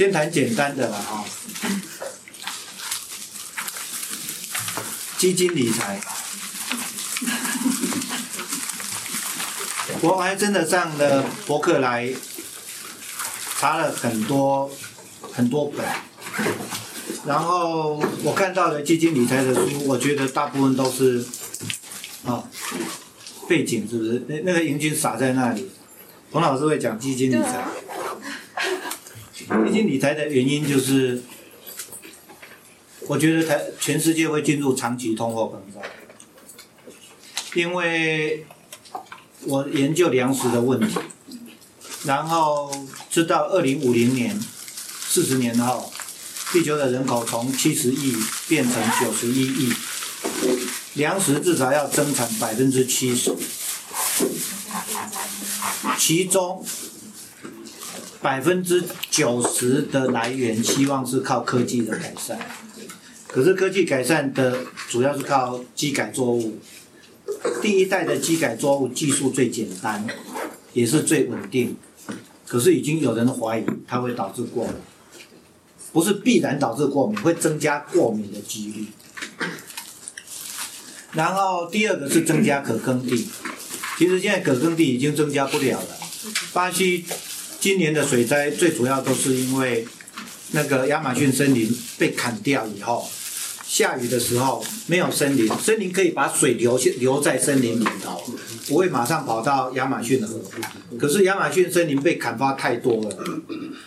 [0.00, 1.22] 先谈简单的啦哈，
[5.18, 6.00] 基金理财，
[10.00, 12.10] 我还真的上了博客来，
[13.58, 14.70] 查了很多
[15.34, 15.84] 很多本，
[17.26, 21.22] 然后我看到的基金理财的书，我觉得大部分都是
[22.24, 22.42] 啊
[23.46, 24.24] 背景是不是？
[24.28, 25.70] 那那个银军撒在那里，
[26.30, 27.66] 洪老师会讲基金理财。
[29.50, 31.22] 基金理财的原因就是，
[33.08, 35.82] 我觉得台全世界会进入长期通货膨胀，
[37.54, 38.46] 因为
[39.46, 40.98] 我研究粮食的问题，
[42.04, 42.70] 然后
[43.10, 44.40] 知道二零五零年，
[45.08, 45.92] 四十年后，
[46.52, 48.14] 地球的人口从七十亿
[48.48, 49.72] 变成九十一亿，
[50.94, 53.34] 粮食至少要增产百分之七十，
[55.98, 56.64] 其中
[58.22, 62.38] 百分之九十的来源希望是靠科技的改善，
[63.26, 66.58] 可是科技改善的主要是靠机改作物。
[67.62, 70.06] 第一代的机改作物技术最简单，
[70.74, 71.76] 也是最稳定，
[72.46, 74.74] 可是已经有人怀疑它会导致过敏，
[75.92, 78.86] 不是必然导致过敏，会增加过敏的几率。
[81.12, 83.26] 然后第二个是增加可耕地，
[83.96, 85.88] 其实现在可耕地已经增加不了了。
[86.52, 87.06] 巴西
[87.60, 89.86] 今年的水灾最主要都是因为
[90.52, 93.06] 那个亚马逊森林被砍掉以后，
[93.66, 98.18] 下雨的时候没有森林，森林可以把水留下留在森林里头，
[98.66, 100.40] 不会马上跑到亚马逊河。
[100.98, 103.24] 可是亚马逊森林被砍伐太多了，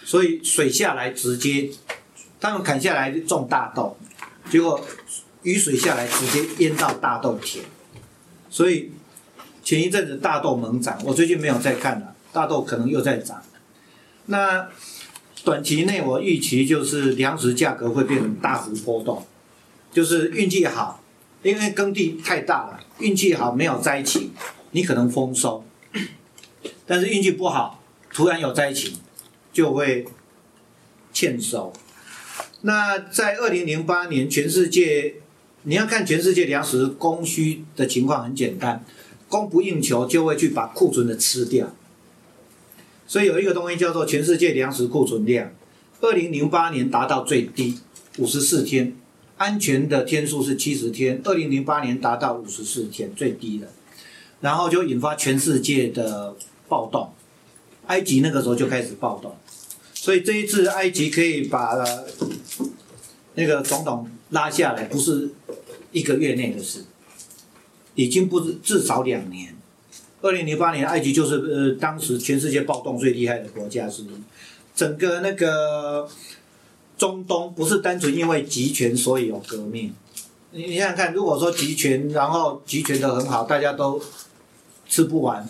[0.06, 1.72] 所以水下来直接，
[2.40, 3.98] 他们砍下来就种大豆，
[4.52, 4.86] 结果
[5.42, 7.66] 雨水下来直接淹到大豆田，
[8.52, 8.92] 所以
[9.64, 13.42] 前一阵子大豆猛涨，我最近没有再看了，大豆可能又在涨。
[14.26, 14.70] 那
[15.44, 19.26] 短期内我预期就是粮食价格会变成大幅波动，
[19.92, 21.04] 就是运气好，
[21.42, 24.32] 因为耕地太大了，运气好没有灾情，
[24.72, 25.66] 你可能丰收，
[26.88, 27.84] 但是运气不好，
[28.14, 28.98] 突然有灾情，
[29.52, 30.06] 就会
[31.12, 31.74] 欠收。
[32.62, 35.16] 那在二零零八年，全世界
[35.64, 38.86] 你要看全世界粮食供需的情况很简单，
[39.28, 41.76] 供不应求就会去把库存的吃掉。
[43.06, 45.54] 所以有一个东西叫做全世界粮食库存量，
[46.02, 47.80] 二零零八年达到最低
[48.18, 48.96] 五十四天，
[49.38, 53.70] 安全的天数是七十天，二零零八年达到五十四天最低的，
[54.42, 56.36] 然后就引发全世界的
[56.68, 57.14] 暴动，
[57.88, 59.36] 埃及那个时候就开始暴动，
[59.94, 61.78] 所以这一次埃及可以把
[63.36, 65.30] 那个总统拉下来，不是
[65.92, 66.86] 一个月内的事，
[67.96, 69.53] 已经不是至少两年。
[70.24, 74.08] 二零零八年，埃及就是呃当时全世界暴动最厉害的国家之一。
[74.74, 76.10] 整个那个
[76.98, 79.94] 中东不是单纯因为集权所以有革命。
[80.52, 84.02] 你你想想看，如果说集权，然后集权的很好，大家都
[84.88, 85.46] 吃不完，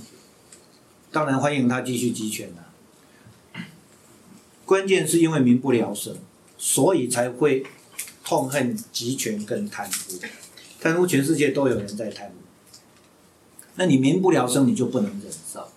[1.11, 3.61] 当然欢迎他继续集权了、
[4.65, 6.15] 关键是因为民不聊生，
[6.57, 7.63] 所以才会
[8.25, 10.19] 痛恨集权跟贪污。
[10.81, 12.42] 贪污全世界都有人在贪污。
[13.75, 15.67] 那你民不聊生，你就不能忍受。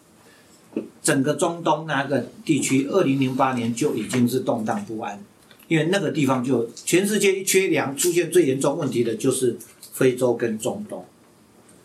[1.02, 5.22] 整个中东那个地区，二零零八年就已经是动荡不安，
[5.68, 9.56] 因为那个地方就全世界一缺粮，出现最严重问题的就是
[9.92, 11.06] 非洲跟中东，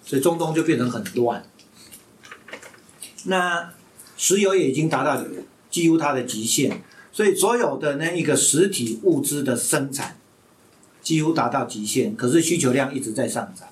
[0.03, 1.45] 所以中东就变成很乱。
[3.25, 3.71] 那
[4.17, 5.23] 石油也已经达到
[5.69, 6.81] 几乎它的极限，
[7.13, 10.17] 所以所有的那一个实体物资的生产
[11.01, 13.67] 几乎达到极限，可是需求量一直在上涨。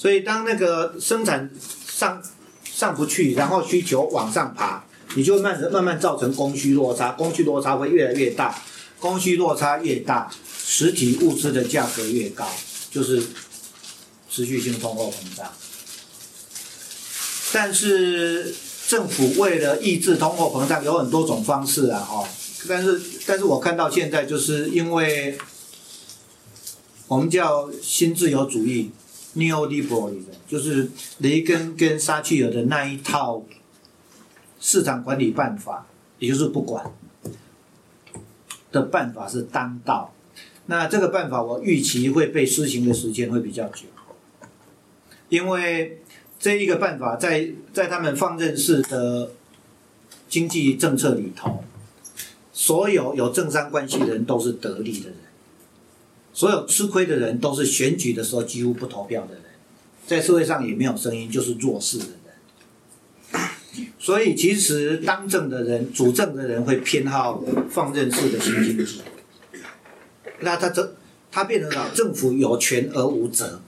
[0.00, 1.50] 所以当那个生产
[1.86, 2.22] 上
[2.64, 4.82] 上不去，然后需求往上爬，
[5.14, 8.62] 你就慢慢慢造成供需落差，供需落差会越来越大，
[8.98, 10.30] 供需落差越大，
[10.66, 12.48] 实体物资的价格越高，
[12.90, 13.22] 就是
[14.30, 15.52] 持续性通货膨胀。
[17.52, 18.54] 但是
[18.88, 22.26] 政府为了抑制通货膨胀，有很多种方式啊，哈。
[22.66, 25.36] 但是但是我看到现在就是因为
[27.06, 28.92] 我们叫新自由主义。
[29.36, 33.42] Neoliberalism 就是雷根跟撒切尔的那一套
[34.58, 35.86] 市场管理办法，
[36.18, 36.84] 也就是不管
[38.72, 40.12] 的办法是当道。
[40.66, 43.86] 那这个办法我预期会被施行的时间会比较久，
[45.28, 46.00] 因为
[46.38, 49.32] 这一个办法在在他们放任式的
[50.28, 51.64] 经济政策里头，
[52.52, 55.16] 所有有政商关系的人都是得利的人。
[56.32, 59.44] 所有吃亏的人都是选举的时候几乎不投票的人，
[60.06, 62.14] 在社会上也没有声音，就是弱势的人。
[63.98, 69.02] 所以其实当政的人、主政的人会偏好放任式的新经济。
[70.40, 70.94] 那他这
[71.30, 73.60] 他变成了政府有权而无责，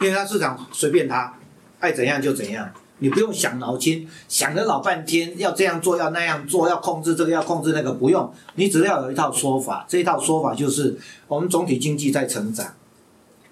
[0.00, 1.38] 因为他市场随便他
[1.80, 2.72] 爱怎样就怎样，
[3.02, 10.96] 你不用想脑筋，想了老半天要这样做要那样做要控制这个要控制那个不用，你只要有一套说法，这一套说法就是
[11.26, 12.74] 我们总体经济在成长，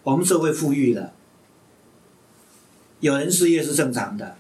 [0.05, 1.13] 我们社会富裕了，
[3.01, 4.37] 有人失业是正常的，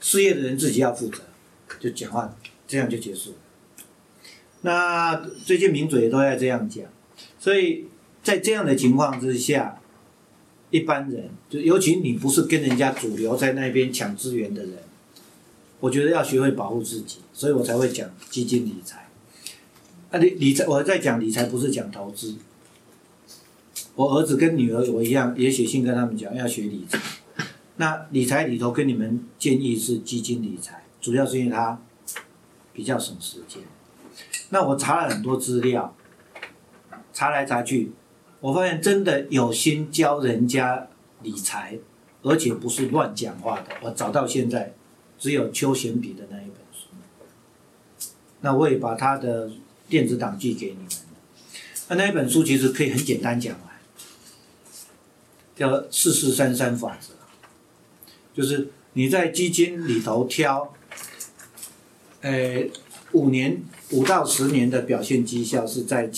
[0.00, 1.22] 失业的人自己要负责，
[1.78, 2.34] 就讲话
[2.66, 3.36] 这样就结束了。
[4.62, 6.84] 那最近名嘴也都在这样讲。
[7.38, 7.86] 所以
[8.22, 9.80] 在这样的情况之下，
[10.70, 14.78] 一般人就尤其你不是跟人家主流在那边抢资源的人，
[15.80, 19.08] 我觉得要学会保护自己，所以我才会讲基金理财。
[20.10, 22.36] 啊，理理财，我在讲理财不是讲投资。
[23.94, 26.98] 我儿子跟女儿我一样，也写信跟他们讲要学理财。
[27.76, 31.80] 那理财里头跟你们建议是基金理财，主要是因为它
[32.72, 33.62] 比较省时间。
[34.50, 35.96] 那我查了很多资料。
[37.12, 37.92] 查来查去，
[38.40, 40.88] 我发现真的有心教人家
[41.22, 41.78] 理财，
[42.22, 43.68] 而且不是乱讲话的。
[43.82, 44.74] 我找到现在，
[45.18, 46.86] 只有邱贤比的那一本书。
[48.40, 49.50] 那我也把他的
[49.88, 50.86] 电子档寄给你们。
[51.88, 53.80] 那那一本书其实可以很简单讲来，
[55.54, 57.12] 叫四四三三法则，
[58.34, 60.72] 就是你在基金里头挑，
[62.22, 62.64] 呃，
[63.12, 66.10] 五年五到十年的表现绩效是在。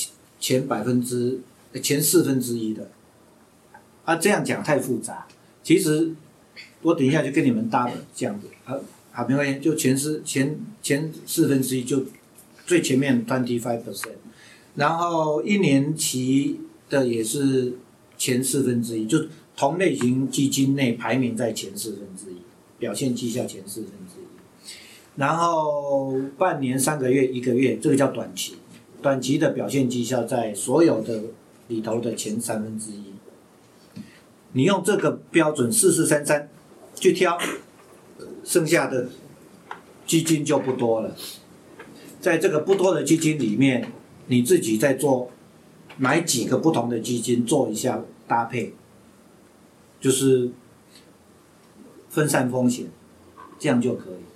[0.43, 1.39] 前百分之
[1.81, 2.91] 前四分之一的，
[4.05, 5.27] 啊，这样讲太复杂。
[5.63, 6.13] 其实
[6.83, 8.75] 我等一下就跟你们搭这样子，啊，
[9.13, 12.05] 好，没关系，就前四前前四分之一就
[12.67, 14.17] 最前面 twenty five percent，
[14.75, 16.61] 然后一年期
[16.91, 17.75] 的也是
[18.19, 19.27] 前四分之一，就
[19.57, 22.37] 同类型基金内排名在前四分之一，
[22.79, 24.71] 表现绩效前四分之一，
[25.17, 28.57] 然后半年、三个月、一个月，这个叫短期。
[29.03, 31.25] 短期的表现绩效在所有的
[31.73, 33.15] 里头的前三分之一，
[34.53, 36.51] 你用这个标准四四三三
[36.95, 37.39] 去挑，
[38.45, 39.09] 剩下的
[40.07, 41.17] 基金就不多了。
[42.21, 43.91] 在这个不多的基金里面，
[44.27, 45.31] 你自己再做
[45.97, 48.75] 买几个不同的基金做一下搭配，
[49.99, 50.51] 就是
[52.11, 52.87] 分散风险，
[53.59, 54.32] 这样就可以。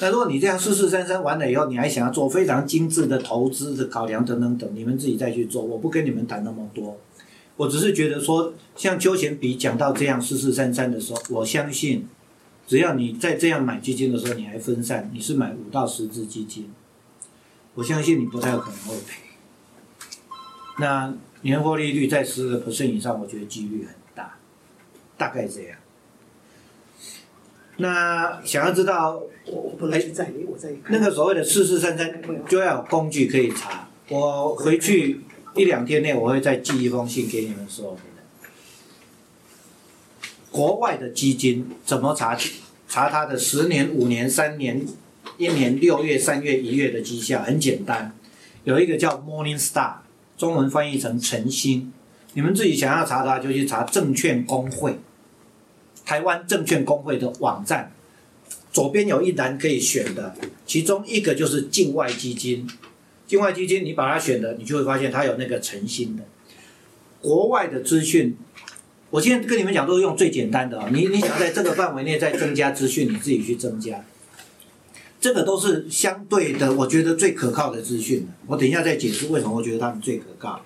[0.00, 6.98] 那如果你这样四四三三完了以后，你还想要做非常精致的投资的考量等等等，你们自己再去做，我不跟你们谈那么多。
[7.56, 12.08] 我只是觉得说，像邱贤比讲到这样四四三三的时候，我相信，
[12.66, 16.68] 只要你在这样买基金的时候，你还分散，你是买五到十只基金，
[17.74, 19.20] 我相信你不太有可能会赔。
[20.80, 24.36] 那年获利率在十个 percent 以上，我觉得几率很大，
[25.16, 25.78] 大概这样。
[27.76, 29.22] 那想要知道，
[29.92, 30.04] 哎，
[30.88, 33.88] 那个所谓的四四三三，就要有工具可以查。
[34.08, 35.20] 我回去
[35.56, 38.14] 一两天内，我会再寄一封信给你们所有的人。
[40.50, 42.38] 国外的基金怎么查？
[42.86, 44.86] 查它的十年、五年、三年、
[45.36, 48.12] 一年、六月、三月、一月的绩效，很简单，
[48.62, 49.94] 有一个叫 Morning Star，
[50.38, 51.92] 中文翻译成晨星。
[52.34, 54.96] 你们自己想要查它，就去查证券工会。
[56.04, 57.92] 台湾证券工会的网站，
[58.72, 60.34] 左边有一栏可以选的，
[60.66, 62.68] 其中一个就是境外基金。
[63.26, 66.22] 境外基金你把它选的，你就会发现它有那个诚心的。
[67.22, 68.36] 国外的资讯，
[69.08, 70.90] 我现在跟你们讲都是用最简单的啊。
[70.92, 74.04] 你你想在这个范围内再增加资讯，你自己去增加。
[75.20, 80.60] 这个都是相对的，我觉得最可靠的资讯我等一下再解释为什么我觉得他们最可靠。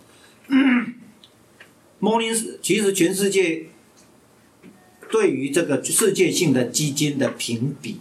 [2.00, 3.66] Morning，其实全世界。
[5.10, 8.00] 对于这个世界性的基金的评比，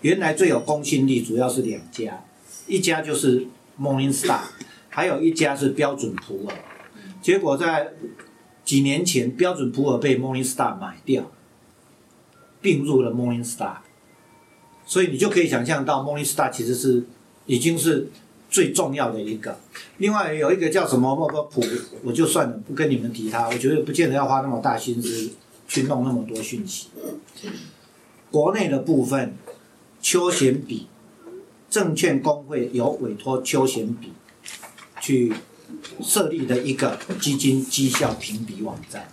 [0.00, 2.24] 原来最有公信力主要是两家，
[2.66, 3.46] 一家就是
[3.80, 4.40] Morningstar，
[4.88, 6.54] 还有一家是标准普尔。
[7.22, 7.92] 结果在
[8.64, 11.30] 几年前，标准普尔被 Morningstar 买掉，
[12.60, 13.76] 并入了 Morningstar，
[14.86, 17.04] 所以你就可以想象到 Morningstar 其实是
[17.46, 18.08] 已经是
[18.48, 19.58] 最重要的一个。
[19.98, 21.62] 另外有一个叫什么莫莫普，
[22.02, 25.30] 我就算了，不跟你们提它，我觉得不见得要花那么大心思。
[25.70, 26.88] 去弄那么多讯息，
[28.28, 29.36] 国内的部分，
[30.02, 30.88] 邱贤比
[31.70, 34.12] 证券工会有委托邱贤比
[35.00, 35.32] 去
[36.02, 39.12] 设立的一个基金绩效评比网站，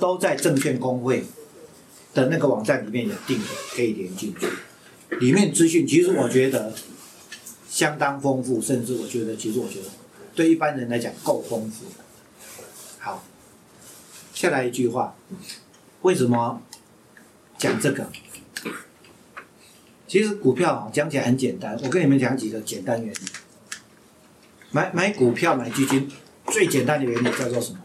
[0.00, 1.24] 都在证券工会
[2.12, 4.48] 的那个网站里面有定的，可以连进去。
[5.20, 6.74] 里面资讯其实我觉得
[7.68, 9.86] 相当丰富，甚至我觉得其实我觉得
[10.34, 11.84] 对一般人来讲够丰富。
[12.98, 13.22] 好，
[14.34, 15.14] 下来一句话。
[16.02, 16.62] 为什么
[17.58, 18.06] 讲这个？
[20.06, 23.18] 其实股票讲起来很简单，我跟你们讲几个简单原理。
[24.70, 26.10] 买买股票买基金
[26.46, 27.78] 最简单的原理叫做什么？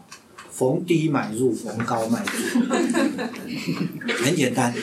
[0.50, 2.58] 逢低买入，逢高卖出，
[4.24, 4.74] 很简单。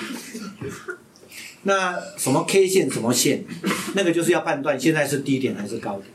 [1.63, 3.43] 那什么 K 线什么线，
[3.95, 6.07] 那个就是要判断现在是低点还是高点。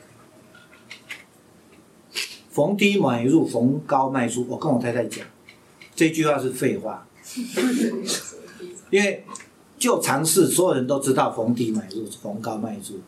[2.51, 4.47] 逢低买入，逢高卖出。
[4.49, 5.27] 我跟我太太讲，
[5.95, 7.07] 这句话是废话，
[8.91, 9.25] 因为
[9.79, 13.01] 就常识，所有人都知道逢低买入，逢高卖出。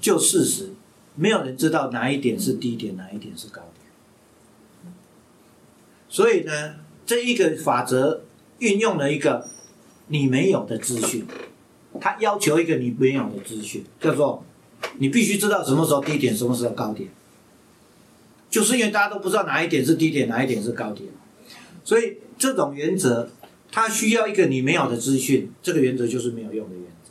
[0.00, 0.70] 就事实，
[1.16, 4.92] 没有人知道哪一点是低点，哪一点是高点。
[6.08, 8.22] 所以呢，这一个法则
[8.58, 9.48] 运用了一个
[10.08, 11.26] 你没有的资讯。
[12.00, 14.44] 他要求一个你没有的资讯，叫做
[14.98, 17.08] 你必须知道什么时候低点，什么时候高点。
[18.50, 21.08] 就是因为大家都不知道哪一点是低点，哪一点是高点，
[21.84, 23.28] 所以这种原则，
[23.74, 27.10] 它需要一个你没有的资讯，这个原则就是没有用的原则。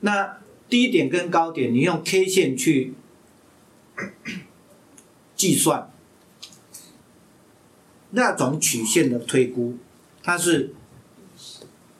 [0.00, 2.94] 那低点跟高点，你用 K 线去
[5.36, 5.92] 计算，
[8.10, 9.76] 那种曲线的推估，
[10.24, 10.74] 它是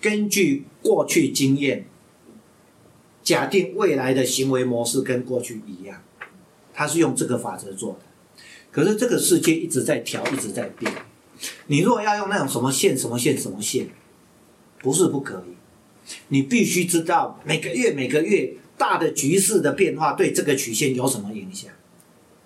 [0.01, 0.65] 根据。
[0.83, 1.87] 过去经验，
[3.23, 6.03] 假定未来的行为模式跟过去一样，
[6.75, 8.01] 它是用这个法则做的。
[8.73, 10.93] 可是这个世界一直在调，一直在变。
[11.67, 13.89] 你如果要用那种什么线、什么线、什么线，
[14.81, 15.55] 不是不可以。
[16.29, 21.71] 你必须知道每个月、每个月大的局势的变化对这个曲线有什么影响。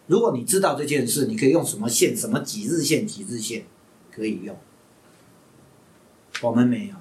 [0.07, 3.65] 如果你知道这件事，你可以用什么线、什么几日线、几日线
[4.13, 4.57] 可以用。
[6.43, 6.95] 我们没有。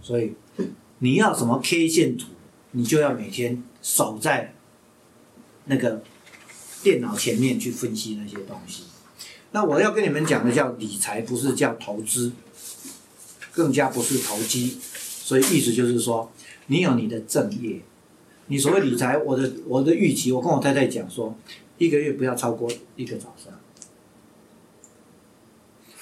[0.00, 0.34] 所以，
[0.98, 2.28] 你要什么 K 线图，
[2.72, 4.54] 你就要每天守在
[5.66, 6.02] 那个
[6.82, 8.84] 电脑前面去分析那些东西。
[9.54, 12.32] 那我要跟你们讲的叫理财，不是叫投资，
[13.52, 14.76] 更加不是投机。
[14.80, 16.32] 所以意思就是说，
[16.66, 17.80] 你有你的正业。
[18.48, 21.38] 你所谓理财，我的我的预期，我跟我太太讲说，
[21.78, 23.54] 一个月不要超过一个早上。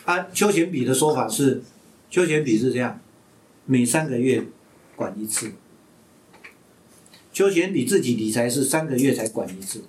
[0.06, 1.62] 啊，邱贤比的说法是，
[2.10, 3.00] 邱贤比是这样。
[3.66, 4.42] 每三个月
[4.96, 5.52] 管一次，
[7.34, 9.84] 邱贤比自己理财是三个月才管一次，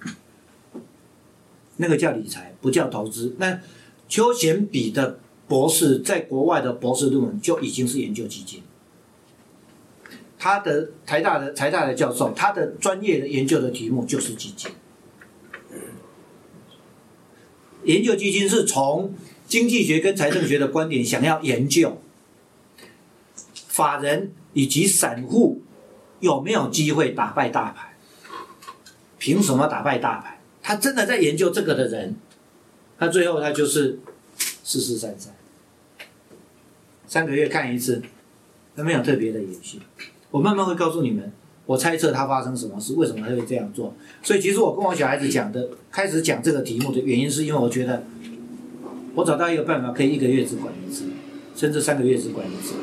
[1.77, 3.35] 那个叫理财，不叫投资。
[3.39, 3.59] 那
[4.07, 8.61] 邱贤比的博士在国外的博士论文就已经是研究基金，
[10.37, 14.71] 他的台大的台大的教授，他的专业的研究的题目就是基金，
[17.83, 19.13] 研究基金是从
[19.47, 21.99] 经济学跟财政学的观点想要研究。
[23.67, 25.63] 法人以及散户
[26.19, 27.93] 有没有机会打败大盘？
[29.17, 30.32] 凭什么打败大盘？
[30.63, 32.15] 他真的在研究这个的人，
[32.97, 33.99] 他最后他就是
[34.63, 35.35] 四四三三，
[37.05, 38.01] 三个月看一次，
[38.75, 39.79] 他没有特别的延续。
[40.31, 41.31] 我慢慢会告诉你们，
[41.65, 43.93] 我猜测他发生什么事，为什么他会这样做。
[44.23, 48.03] 所以其实我跟我小孩子讲的，开始讲这个题目的原因，是因为我觉得
[49.13, 51.03] 我找到一个办法，可以一个月只管一次，
[51.55, 52.75] 甚至三个月只管一次。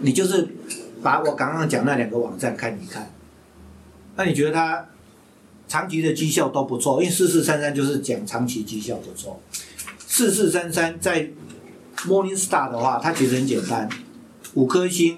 [0.00, 0.48] 你就是
[1.02, 3.12] 把我刚刚讲那两个网站看一看，
[4.16, 4.88] 那你觉得他
[5.72, 9.40] 长期的绩效都不错，因为四四三三就是讲长期绩效不错。
[10.06, 11.30] 四四三三在
[11.96, 13.88] Morningstar 的话，它其实很简单，
[14.52, 15.16] 五颗星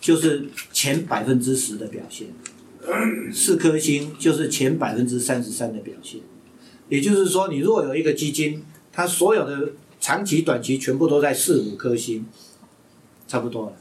[0.00, 2.28] 就是前百分之十的表现，
[3.30, 6.22] 四颗星就是前百分之三十三的表现。
[6.88, 12.24] 也就是说，你如果有一个基金，它所有的长期、短期全部都在四五颗星，
[13.26, 13.76] 差不多了。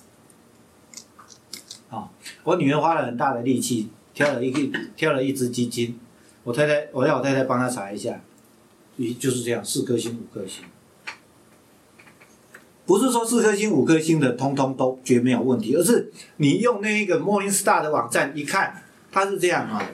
[1.98, 2.10] 啊
[2.44, 3.88] 我女儿花了很大的力气
[4.18, 5.96] 挑了一个挑了一只基金，
[6.44, 8.20] 我太太我要我太太帮他查一下，
[8.96, 10.64] 也就是这样四颗星五颗星，
[12.88, 19.88] 不是说四颗星五颗星的通通都绝没有问题，而是你用那一个 Morningstar 的网站一看，它是这样啊，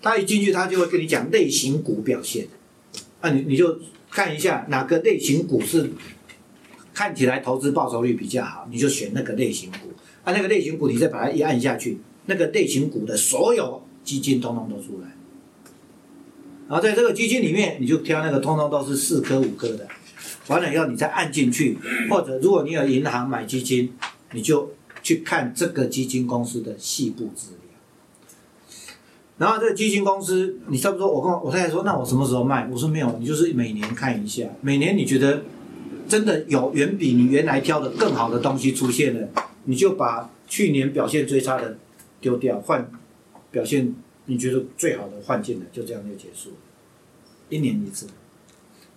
[0.00, 2.46] 它一进去它就会跟你讲类型股表现，
[3.20, 5.90] 啊你你就看一下哪个类型股是
[6.94, 9.92] 看起来投资报酬率比较好，你就选那个类型股。
[10.24, 15.08] 啊，那个类型股，你再把它一按下去，那个类型股的所有基金通通都出来。
[16.68, 19.88] 然后在这个基金里面，你就挑那个通通都是四颗五颗的，
[20.46, 21.76] 完了以后你再按进去，
[22.08, 23.92] 或者如果你有银行买基金，
[24.32, 24.70] 你就
[25.02, 27.58] 去看这个基金公司的细部资料。
[29.38, 32.68] 然后这个基金公司，你差不多，我跟我太太说，那我什么时候卖？
[32.70, 35.42] 我说没有，你就是每年看一下，每年你觉得
[36.06, 39.28] 真的有远比你原来挑的更好的东西出现了。
[39.64, 41.78] 你就把去年表现最差的
[42.20, 42.90] 丢掉，换
[43.50, 43.94] 表现
[44.26, 46.56] 你觉得最好的换进来，就这样就结束了。
[47.48, 48.06] 一年一次，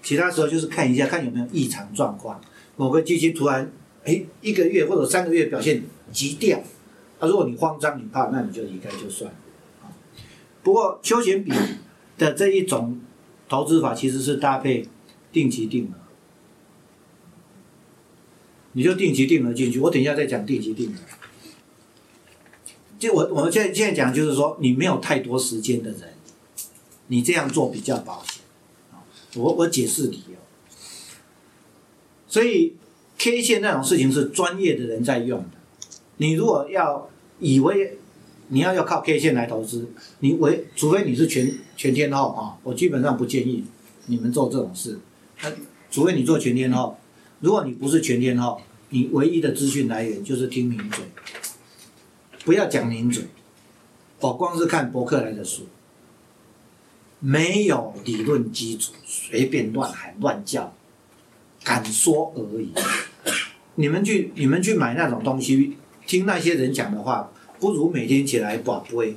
[0.01, 2.39] 其他时候就是看一下看有没有异常状况，
[2.75, 3.71] 某个基金突然
[4.03, 6.59] 哎，一个月或者三个月表现急掉，
[7.19, 9.37] 啊，如果你慌张你怕，那你就离开就算了。
[10.61, 11.51] 不过休闲比
[12.17, 13.01] 的这一种
[13.49, 14.87] 投资法其实是搭配
[15.31, 15.95] 定期定额，
[18.73, 19.79] 你就定期定额进去。
[19.79, 20.97] 我等一下再讲定期定额。
[23.03, 26.13] 就我我们现在现在讲就是说，你没有太多时间的人，
[27.07, 28.41] 你这样做比较保险。
[29.35, 30.35] 我我解释理由。
[32.29, 32.75] 所以
[33.17, 35.49] K 线那种事情是专业的人在用的。
[36.15, 37.09] 你如果要
[37.41, 37.97] 以为
[38.47, 43.65] 你要要靠 K 线来投资，你唯除非你是全全天候啊，我基本上不建议
[44.05, 44.97] 你们做这种事。
[45.41, 45.51] 那
[45.91, 46.97] 除非你做全天候，
[47.41, 51.03] 如果你不是全天候，你唯一的资讯来源就是听名嘴，
[52.43, 53.23] 不要讲名嘴，
[54.19, 55.67] 我光是看博客来的书，
[57.19, 60.73] 没有理论基础，随便乱喊乱叫。
[61.65, 62.73] 敢说而已。
[63.75, 69.15] 你们去，你们去买那种东西，听那些人讲的话，不如每天起来把杯，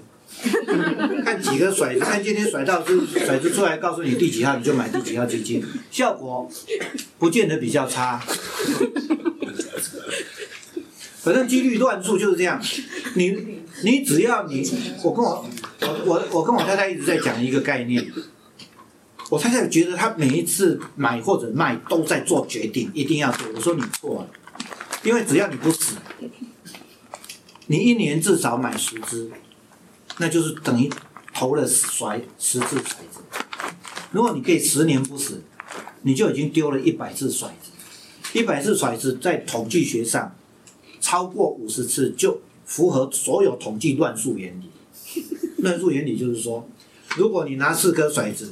[1.25, 6.49] 看几个甩，看今天甩到是甩子出来，告诉你第几号，你就买第几号基金，效果
[7.19, 8.23] 不见得比较差。
[11.27, 12.63] 反正几率乱数就是这样。
[13.17, 13.37] 你
[13.83, 14.63] 你只要你，
[15.03, 15.45] 我跟我
[15.81, 18.07] 我我我跟我太太一直在讲一个概念。
[19.29, 23.49] 我太太觉得她每一次买或者卖都在做决定，一定要做。
[23.57, 24.31] 我说你错了，
[25.03, 25.97] 因为只要你不死，
[27.67, 29.29] 你一年至少买十只，
[30.19, 30.89] 那就是等于
[31.35, 33.25] 投了甩十次骰子。
[34.13, 35.43] 如果你可以十年不死，
[36.03, 37.73] 你就已经丢了一百次骰子。
[38.33, 40.36] 一百次骰子在统计学上
[41.07, 45.23] 超过五十次就符合所有统计乱数原理。
[45.59, 46.69] 乱数原理就是说，
[47.17, 48.51] 如果你拿四颗骰子。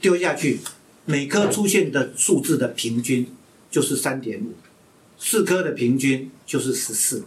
[0.00, 0.60] 丢下去，
[1.06, 3.26] 每颗出现的数字的平均
[3.68, 4.52] 就是三点五，
[5.18, 7.24] 四颗的平均就是十四，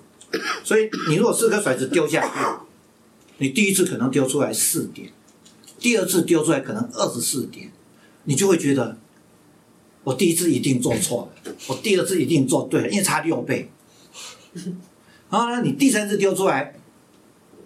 [0.64, 2.34] 所以你如果四颗骰子丢下去，
[3.40, 5.12] 你第一次可能丢出来四点，
[5.80, 7.74] 第二次丢出来可能二十四点，
[8.24, 8.98] 你就会觉得
[10.04, 13.70] 我第一次一定做错了，我第二次一定做对了，因为差六倍。
[15.30, 16.76] 然后呢，你第三次丢出来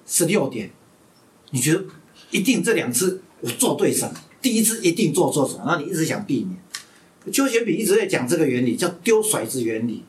[0.06, 0.70] 十六点，
[1.52, 1.84] 你觉得
[2.32, 4.14] 一定这两次我做对什么？
[4.42, 6.58] 第一次一定做错什么，那你一直想避免。
[7.34, 10.04] 邱学炳一直在讲这个原理，叫丢骰子原理。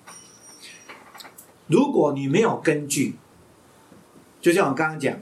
[1.69, 3.15] 如果你没有根据，
[4.43, 5.19] 就像我刚刚讲，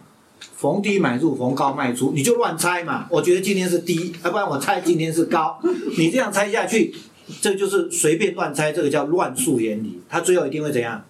[0.57, 3.07] 逢低买入，逢高卖出，你就乱猜嘛。
[3.11, 5.61] 我觉得今天是低，要不然我猜今天是高。
[5.99, 6.95] 你这样猜下去，
[7.41, 10.01] 这就是随便乱猜，这个叫乱数原理。
[10.09, 11.05] 它最后一定会怎样？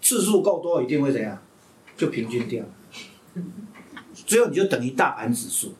[0.00, 1.38] 次数够多，一定会怎样？
[1.96, 2.64] 就平均掉。
[4.26, 5.74] 最后你就等于大盘指数。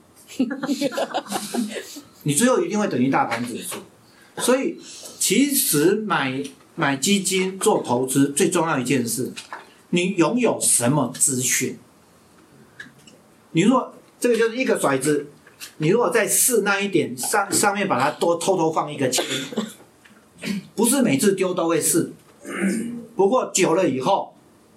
[2.24, 3.76] 你最后一定会等于大盘指数，
[4.38, 4.76] 所以
[5.20, 6.42] 其实买
[6.74, 9.32] 买基金做投资最重要一件事，
[9.90, 11.78] 你拥有什么资讯？
[13.54, 15.26] 你若这个就是一个骰子，
[15.78, 19.24] 你如果在试那一点上上面把它多偷偷放一个铅，
[20.76, 22.12] 不是每次丢都会试，
[23.16, 24.34] 不过久了以后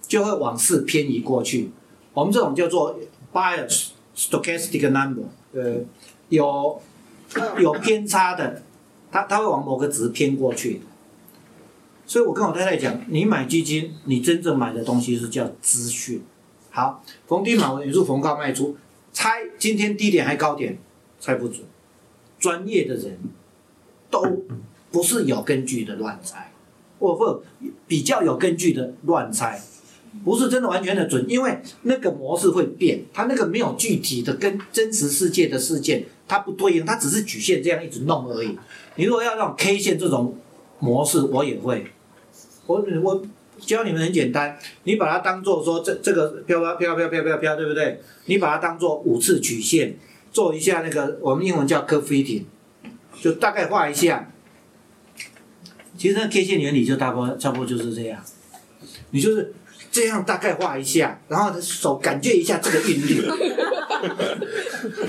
[0.07, 1.69] 就会往事偏移过去。
[2.13, 2.97] 我们这种叫做
[3.33, 5.23] bias stochastic number。
[5.53, 5.77] 呃，
[6.29, 6.81] 有
[7.59, 8.61] 有偏差的，
[9.11, 10.81] 它它会往某个值偏过去。
[12.05, 16.21] 所以我跟我太太讲，你买基金，你真正买的东西是叫资讯。
[16.77, 18.77] 好，逢低买也是，逢高卖出，
[19.11, 20.77] 猜今天低点还高点，
[21.19, 21.65] 猜不准。
[22.37, 23.17] 专业的人
[24.11, 24.23] 都
[24.91, 26.53] 不是有根据的乱猜，
[26.99, 27.41] 或或
[27.87, 29.59] 比较有根据的乱猜。
[30.23, 38.55] 不是真的完全的准，因为那个模式会变，它那个没有具体的跟真实世界的事件，它不对应，它只是曲线这样一直弄而已。
[38.97, 40.37] 你如果要让 K 线这种
[40.77, 41.87] 模式，我也会，
[42.67, 43.23] 我我
[43.59, 48.01] 教你们很简单，你把它当做说这这个飘飘飘飘飘飘飘，对不对？
[48.25, 49.97] 你把它当做五次曲线，
[50.31, 52.43] 做一下那个我们英文叫 curve fitting，
[53.21, 54.31] 就大概画一下。
[55.97, 58.21] 其实那 K 线原理就大波差不多就是这样，
[59.11, 59.53] 你就是。
[59.89, 63.25] 这样大概画一下，然后手感觉一下这个韵律。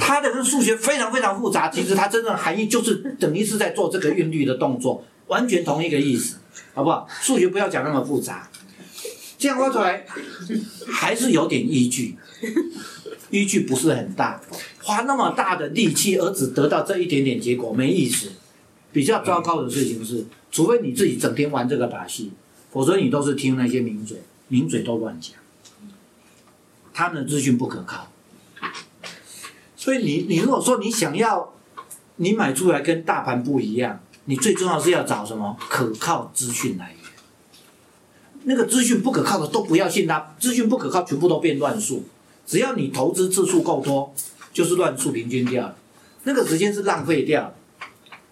[0.01, 6.39] 它的数学非常非常复杂，其实它真正含义就是等于是在做这个韵律的动作，完全同一个意思，
[6.79, 7.09] 好不好？
[7.21, 8.49] 数学不要讲那么复杂，
[9.37, 10.07] 这样画出来
[10.87, 12.17] 还是有点依据，
[13.31, 14.41] 依据不是很大，
[14.85, 18.31] 花那么大的力气而只得到这一点点结果没意思。
[18.93, 22.31] 比较糟糕的事情是，除非你自己整天玩这个把戏，
[22.71, 24.19] 否则你都是听那些名嘴。
[24.47, 25.35] 名嘴都乱讲，
[26.95, 28.07] 他们的资讯不可靠，
[29.75, 31.55] 所以你你如果说你想要
[32.15, 36.99] 你买出来跟大盘不一样，你最重要是要找什么可靠资讯来源。
[38.45, 42.05] 那个资讯不可靠的都不要信它，资讯不可靠全部都变乱数。
[42.47, 44.15] 只要你投资次数够多，
[44.53, 45.75] 就是乱数平均掉，
[46.25, 47.55] 那个时间是浪费掉。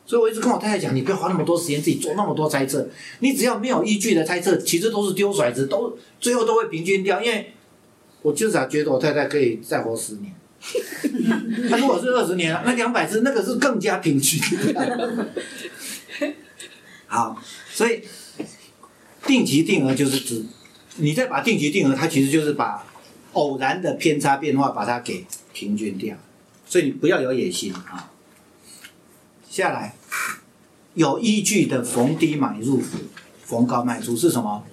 [0.04, 2.86] 所以我一直跟我太太讲，你不要花那么多时间自己做那么多猜测，
[3.20, 7.22] 你只要没有依据的猜测，其实都是丢骰子，都最后都会平均掉。
[7.22, 7.54] 因为
[8.20, 10.34] 我就是觉得我太太可以再活十年，
[11.70, 14.40] 他如果是二十年，那两百次那个是更加平均。
[17.06, 18.02] 好，所以
[19.26, 20.44] 定期定额就是指
[20.96, 22.84] 你再把定期定额，它其实就是把
[23.32, 26.16] 偶然的偏差变化把它给平均掉，
[26.66, 28.10] 所以你不要有野心啊。
[29.48, 29.94] 下来，
[30.94, 32.82] 有依据的逢低买入，
[33.44, 34.66] 逢高卖出是什么？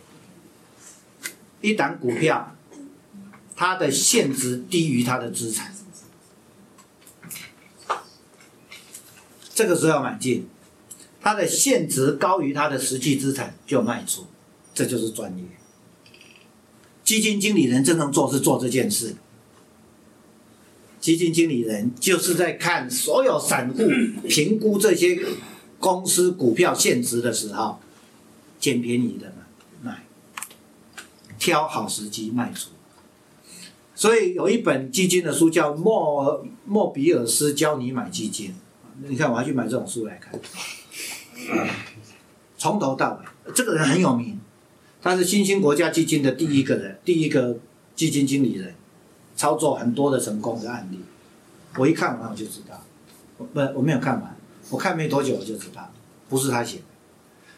[1.61, 2.55] 一档股票，
[3.55, 5.72] 它的现值低于它的资产，
[9.53, 10.43] 这个时候要买进；
[11.21, 14.25] 它的现值高于它的实际资产就卖出，
[14.73, 15.43] 这就是专业。
[17.03, 19.15] 基金经理人真正做是做这件事。
[20.99, 23.89] 基金经理人就是在看所有散户
[24.27, 25.21] 评估这些
[25.77, 27.79] 公司股票现值的时候，
[28.57, 29.33] 捡便宜的
[29.81, 30.05] 买，
[31.37, 32.69] 挑好时机卖出。
[33.93, 38.51] 所以有一本基金的书叫《莫莫比尔斯教你买基金》，
[39.07, 40.39] 你看我还去买这种书来看，
[42.57, 44.39] 从头到尾，这个人很有名，
[45.01, 47.57] 他是新兴国家基金的第一个人，第一个
[47.95, 48.75] 基金经理人。
[49.35, 50.99] 操作很多的成功的案例，
[51.75, 52.85] 我一看完我就知道，
[53.35, 54.37] 不，我没有看完，
[54.69, 55.91] 我看没多久我就知道，
[56.29, 56.83] 不是他写的，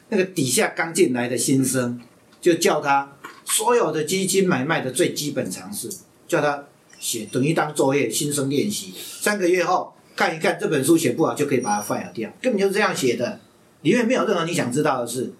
[0.07, 2.01] 那个底下刚进来的新生，
[2.39, 5.89] 就叫他所有的基金买卖的最基本常识，
[6.29, 6.63] 叫他
[6.97, 13.39] 写，等于当作业，新生练习，三个月后看一看这本书写不好就可以把它 fire 掉，根本就是这样写的，
[13.81, 15.33] 里面没有任何你想知道的事，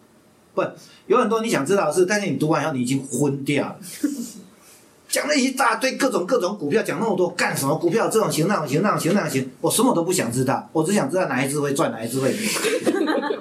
[0.53, 0.61] 不，
[1.07, 3.79] 有很多你想知道的事，但是你读完以后你已经昏掉了。
[5.07, 7.73] 讲了一大堆各种各种股票，讲那么多干什么？
[7.75, 12.45] 股票这种型那种型那种型那种型，我什么都不想知道，我只想知道哪一只会赚，哪一只会赔。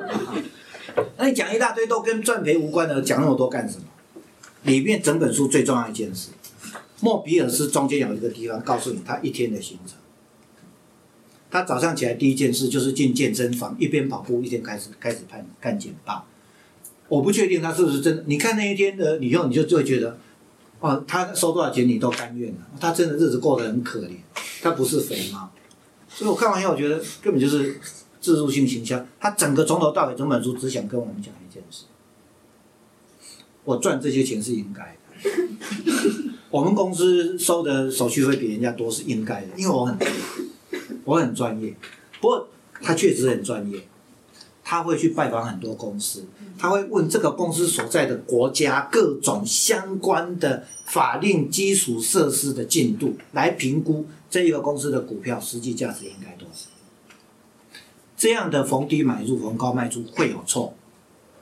[1.19, 3.85] 那你讲一大堆都跟赚赔无关的，讲那么多干什么？
[4.63, 6.29] 里面整本书最重要一件事，
[7.01, 9.97] 莫比尔斯中间有一个地方告诉你他一天的行程。
[11.55, 16.27] 他早上起来第一件事就是进健身房，一边跑步一边开始开始看看简报。
[17.07, 20.19] 我不确定他是不是真的，你看那一天的以后，你就就会觉得。
[20.81, 24.17] 哦，他收多少钱你都甘愿了，他真的日子过得很可怜，
[24.63, 25.53] 他不是肥吗，
[26.09, 27.81] 所以我看完以后我觉得根本就是
[28.21, 31.85] 自助性形象，他整个从头到尾整本书只想跟我们讲一件事，
[33.65, 35.31] 我赚这些钱是应该的，
[36.51, 39.97] 我们公司收的手续费比人家多是应该的，因为我很
[41.05, 41.75] 我很专业，
[42.21, 42.49] 不过
[42.83, 43.87] 他确实很专业。
[44.67, 46.25] 他会去拜访很多公司，
[46.59, 56.69] 他会问这个公司所在的国家各种相关的法令基础设施的进度，来评估这一个公司的股票实际价值应该多少。
[58.17, 60.75] 这样的逢低买入、逢高卖出会有错，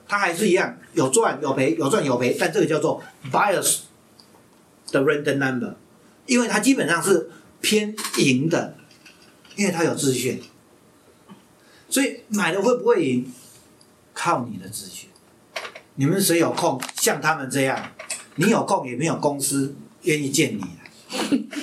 [0.05, 3.83] 它还是一样有赚有赔，有赚有赔，但这个叫做 bias
[4.91, 5.75] 的 random number，
[6.25, 7.29] 因为它基本上是
[7.61, 8.75] 偏赢的，
[9.55, 10.41] 因为他有资讯。
[11.89, 13.31] 所以买了会不会赢？
[14.13, 15.09] 靠你的资讯。
[15.95, 17.91] 你们谁有空像他们这样？
[18.35, 20.63] 你有空也没有公司愿意见你。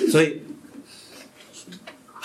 [0.09, 0.43] 所以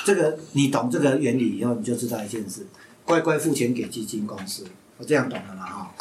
[0.03, 2.67] 这个你懂这个原理以后，你就知道一件事：
[3.03, 4.65] 乖乖付钱给基金公司。
[4.97, 5.65] 我这样懂了吗？
[5.65, 5.95] 哈。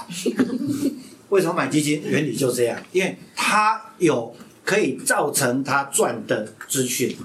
[1.30, 2.02] 为什么买基金？
[2.02, 7.16] 原理就这样，因为他有可以造成他赚的资讯，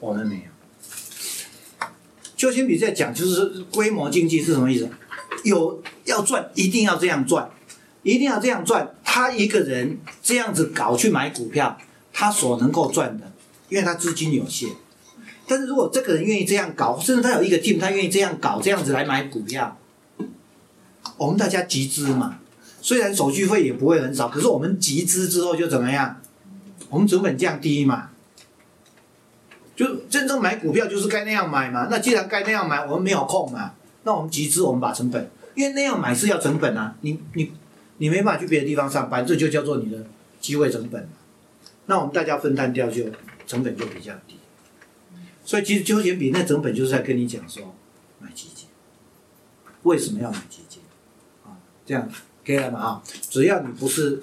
[0.00, 0.42] 我们没有。
[2.38, 4.88] 邱先比在讲，就是规模经济是什么意思？
[5.42, 7.50] 有要赚，一定要这样赚，
[8.04, 8.94] 一定要这样赚。
[9.04, 11.76] 他一个人这样子搞去买股票，
[12.12, 13.32] 他所能够赚的，
[13.68, 14.70] 因为他资金有限。
[15.48, 19.76] 但是如果这个人愿意这样搞，甚至他有一个 team，他愿意这样搞，这样子来买股票，
[21.16, 22.38] 我们大家集资嘛，
[22.80, 26.20] 虽然手续费也不会很少，可是我们集资之后就怎么样？
[26.88, 28.10] 我们成本降低嘛。
[29.78, 37.52] 就真正买股票就是该那样买嘛，那既然该那样买，我们没有空嘛，那我们集资，我们把成本，因为那样买是要成本啊，你你
[37.98, 40.04] 你没办法去别的地方上班，这就叫做你的
[40.40, 41.08] 机会成本，
[41.86, 43.04] 那我们大家分摊掉就
[43.46, 44.38] 成本就比较低，
[45.44, 47.72] 所以其实纠结比那成本就是在跟你讲说
[48.18, 48.66] 买基金，
[49.84, 50.82] 为什么要买基金
[51.44, 51.54] 啊？
[51.86, 52.10] 这样
[52.44, 53.02] 可以了嘛啊？
[53.30, 54.20] 只要你不是，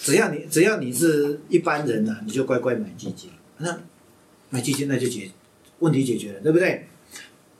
[0.00, 3.76] 只要你只要你是一般人呐，你就乖乖买基金，那。
[4.52, 5.30] 买基金那就解
[5.78, 6.86] 问题解决了，对不对？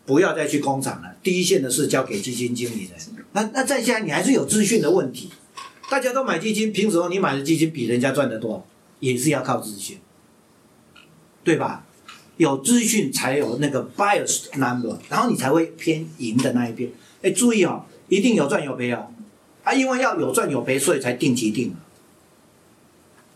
[0.04, 2.90] 不要再去工厂了，第一线的事交给基金经理人。
[3.32, 5.30] 那那再下来，你还是有资讯的问题。
[5.90, 8.66] 大家都买基金，凭什么你买的基金比人家赚得多？
[9.00, 9.98] 也是要靠资讯，
[11.42, 11.86] 对吧？
[12.36, 16.90] 有资讯才有那个 bias number，然后你才会偏赢的那一边。
[17.22, 19.12] 哎，注意哦，一定有赚有赔哦。
[19.62, 21.74] 啊，因为要有赚有赔，所以才定期定额。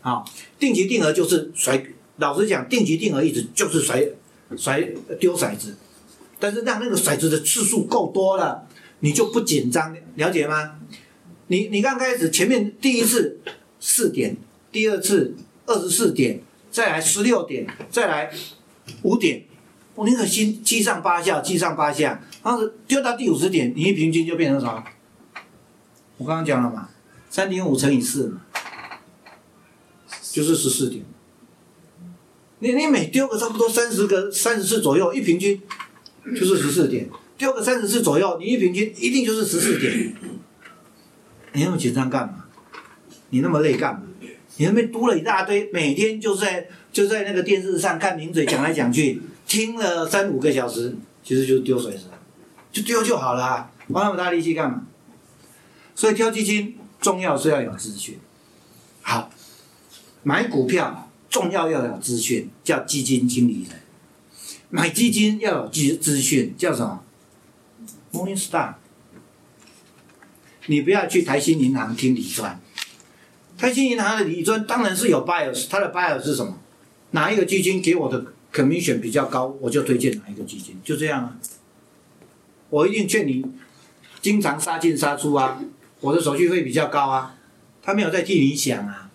[0.01, 0.25] 好，
[0.59, 1.81] 定期定额就是甩，
[2.17, 4.03] 老实讲，定级定额一直就是甩
[4.55, 4.81] 甩
[5.19, 5.75] 丢骰子，
[6.39, 8.67] 但是让那个骰子的次数够多了，
[8.99, 10.79] 你就不紧张，了解吗？
[11.47, 13.39] 你你刚开始前面第一次
[13.79, 14.35] 四点，
[14.71, 18.33] 第二次二十四点，再来十六点，再来
[19.03, 19.43] 五点，
[19.95, 24.83] 我宁可心七上八下，七上八下，然后丢到第五十点，你一平均就变成什么？
[26.17, 26.89] 我刚刚讲了嘛，
[27.29, 28.41] 三点五乘以四嘛，
[30.31, 31.05] 就是十四点。
[32.59, 35.61] 你你每丢个差不多三十个三十次左右，一平均
[36.25, 40.15] 就是十四点，丢个三十次左右，你一平均一定就是十四点。
[41.53, 42.45] 你那么紧张干嘛？
[43.29, 44.01] 你那么累干嘛？
[44.57, 52.05] 你那边读了一大堆，每天就在就在那个电视上看名嘴讲来讲去，听了三五个小时，其实就是丢水时，
[52.71, 54.83] 就丢就好了，花那么大力气干嘛？
[55.93, 58.17] 所以挑基金重要是要有资讯。
[59.03, 59.31] 好，
[60.23, 61.06] 买股票
[61.37, 63.79] 重要要有资讯，叫基金经理人。
[64.69, 67.03] 买基金要有资资讯，叫什么
[68.11, 68.73] ？Morningstar。
[70.65, 72.59] 你不要去台新银行听理专，
[73.55, 76.57] 台新银行的理专当然是有 bias，它的 bias 是什么？
[77.11, 81.37] 哪一个基金给我的 commission 比较高，我就推荐哪一个基金，就这样啊。
[82.71, 83.45] 我一定劝你
[84.21, 85.61] 经常杀进杀出啊，
[86.01, 87.37] 我的手续费比较高啊，
[87.83, 89.06] 他没有在替你想啊。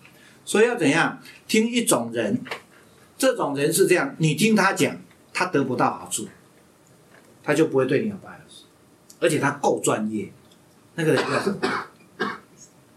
[0.45, 1.19] 所以要怎样？
[1.47, 2.43] 听一种人，
[3.17, 4.95] 这种人是这样，你听他讲，
[5.33, 6.27] 他得不到好处，
[7.43, 8.63] 他就不会对你有 bias，
[9.19, 10.31] 而且他够专业。
[10.95, 11.85] 那个人叫什么？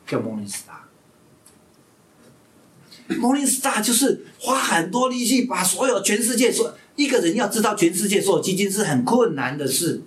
[0.07, 0.85] 叫 Morningstar。
[3.09, 10.03] Morningstar 就是花很多力气把所有全世界所一个人要知道全世界所有基金是很困难的事。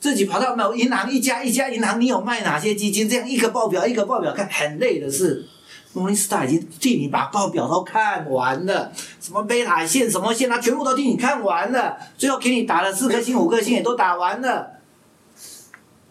[0.00, 3.08] 自己跑到某银行一家一家银行，你有卖哪些基金？
[3.08, 5.46] 这样一个报表一个报表看，很累的事。
[5.94, 14.72] Morningstar 已经替你把报表都看完了，什么贝塔线什么线，他全部都替你看完了，最后给你打了四颗星五颗星也都打完了。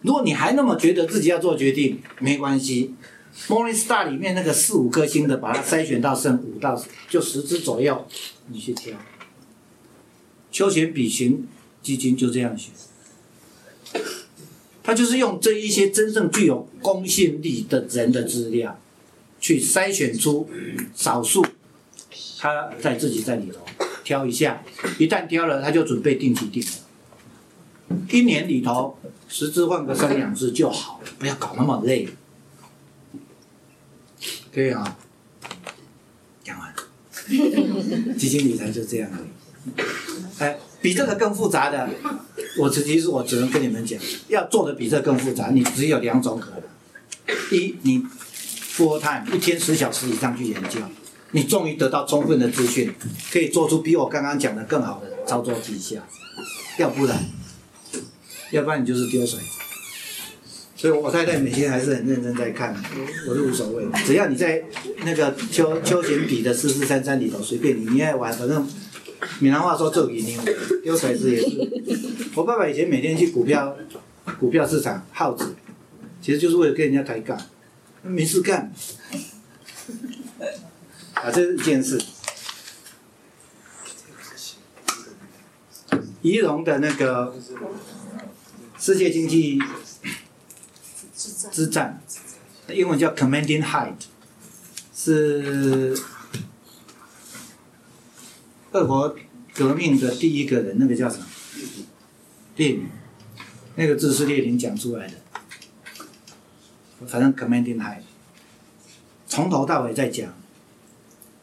[0.00, 2.94] 如果你还那么觉得自己要做决定，没关系
[3.48, 8.06] ，Morningstar 里面那个四五颗星的，把它筛选到剩五到就十只左右，
[8.48, 8.94] 你去挑。
[10.50, 11.46] 休闲比型
[11.82, 12.70] 基金就这样选，
[14.82, 18.78] 他就是用这一些真正具有公信力的人的资料，
[19.44, 20.48] 去筛选出
[20.94, 21.44] 少数，
[22.38, 23.60] 他在自己在里头
[24.02, 24.62] 挑一下，
[24.98, 27.94] 一旦挑了，他就准备定期定额。
[28.08, 32.08] 一年里头，十只换个三两只就好了，不要搞那么累。
[34.50, 34.96] 可以啊，
[36.42, 36.74] 讲完。
[38.16, 39.28] 基金理财就这样而已。
[40.38, 41.90] 哎，比这个更复杂的，
[42.58, 46.62] 我其实我只能跟你们讲，要做的比这更复杂，你只有两种可能：
[47.52, 48.06] 一，你
[48.76, 50.80] full time 一天十小时以上去研究，
[51.30, 52.92] 你终于得到充分的资讯，
[53.32, 56.00] 可以做出比我刚刚讲的更好的操作绩效；
[56.78, 57.24] 要不然。
[58.52, 59.40] 要不然你就是丢水，
[60.76, 62.76] 所以我太太每天还是很认真在看，
[63.26, 64.62] 我是无所谓，只要你在
[65.04, 68.64] 那个秋秋闲笔的四四三三里头随便你你爱玩，反正
[69.40, 70.38] 闽南话说做给你
[70.84, 71.68] 丢水子也是。
[72.36, 73.76] 我爸爸以前每天去股票
[74.38, 75.56] 股票市场耗子，
[76.22, 77.36] 其实就是为了跟人家抬杠，
[78.04, 78.72] 没事干。
[81.14, 82.00] 啊，这是一件事。
[86.22, 87.34] 仪容的那个。
[88.76, 89.58] 世界经济
[91.50, 92.02] 之战，
[92.68, 93.94] 英文叫 Commanding Height，
[94.94, 95.98] 是
[98.72, 99.16] 俄国
[99.54, 101.24] 革命的第一个人，那个叫什么？
[102.56, 102.90] 列宁，
[103.76, 105.14] 那个字是列宁讲出来的。
[107.06, 108.02] 反正 Commanding high，
[109.26, 110.32] 从头到尾在讲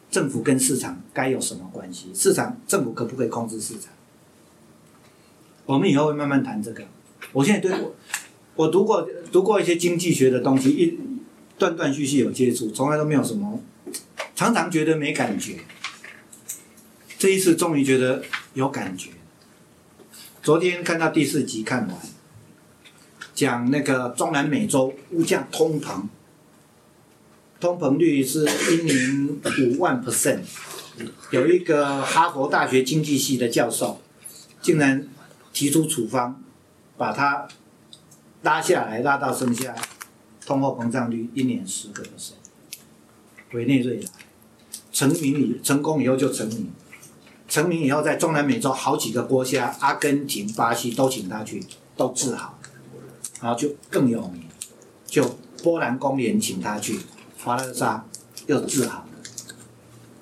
[0.09, 3.91] 政府跟市场该有什么关系，市场政府可不可以控制市场？
[5.65, 6.83] 我们以后会慢慢谈这个。
[7.31, 7.95] 我现在对我，
[8.55, 10.99] 我读过读过一些经济学的东西，一
[11.57, 13.61] 断断续续有接触，从来都没有什么，
[14.35, 15.59] 常常觉得没感觉。
[17.17, 18.23] 这一次终于觉得
[18.55, 19.11] 有感觉。
[20.41, 21.97] 昨天看到第四集看完，
[23.41, 26.03] 讲那个中南美洲物价通膨，
[27.59, 30.41] 通膨率是一年五万 percent，
[31.31, 33.99] 有一个哈佛大学经济系的教授，
[34.61, 35.07] 竟然。
[35.53, 36.41] 提出处方，
[36.95, 37.45] 把它
[38.43, 39.75] 拉下来，拉到剩下
[40.45, 42.39] 通货膨胀率一年十个 percent。
[43.51, 44.09] 委内瑞拉
[44.93, 46.71] 成名以成功以后就成名，
[47.49, 51.61] 成名以后在中南美洲好几个国家，阿根廷、巴西都请他去，
[51.97, 52.57] 都治好，
[53.41, 54.43] 然后就更有名，
[55.05, 56.99] 就波兰公联请他去，
[57.43, 58.05] 华勒沙
[58.45, 59.09] 又治好了，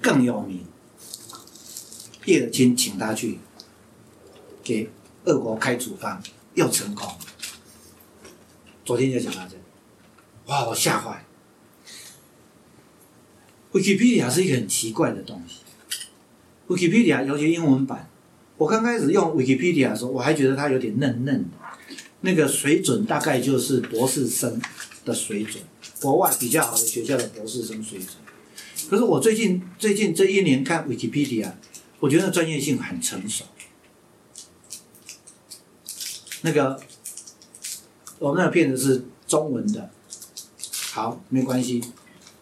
[0.01, 0.65] 更有名。
[2.25, 3.39] 叶尔钦请他去
[4.63, 4.89] 给
[5.25, 6.21] 俄国开处方，
[6.53, 7.07] 又成功。
[8.85, 9.57] 昨天就讲到这，
[10.45, 11.25] 哇，我吓坏。
[13.71, 15.57] Wikipedia 是一个很奇怪的东西。
[16.67, 18.09] Wikipedia 尤其英文版，
[18.57, 21.57] 我刚开始用 Wikipedia 的时候，我还觉得它有点嫩嫩的，
[22.21, 24.61] 那个水准大概就是博士生
[25.05, 25.63] 的水准，
[26.01, 28.09] 国外比较好的学校的博士生水准。
[28.89, 31.53] 可是我最近最近这一年看 Wikipedia，
[31.99, 33.45] 我觉得专业性很成熟。
[36.41, 36.81] 那个
[38.17, 39.89] 我们那个片子是中文的，
[40.91, 41.83] 好，没关系。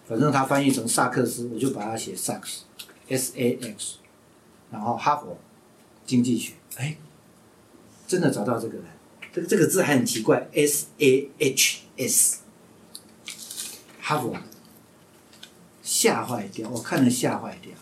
[0.07, 2.63] 反正他翻译成萨克斯，我就把它写萨克斯
[3.09, 3.95] ，S A X，
[4.71, 5.37] 然后哈佛
[6.05, 6.97] 经济学，哎，
[8.07, 8.85] 真的找到这个人，
[9.45, 12.39] 这个字还很奇怪，S A H S，
[14.01, 14.35] 哈佛，
[15.83, 17.73] 吓坏掉，我看了吓坏掉，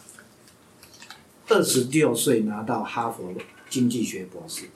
[1.48, 3.34] 二十六岁拿到哈佛
[3.70, 4.70] 经济学博士，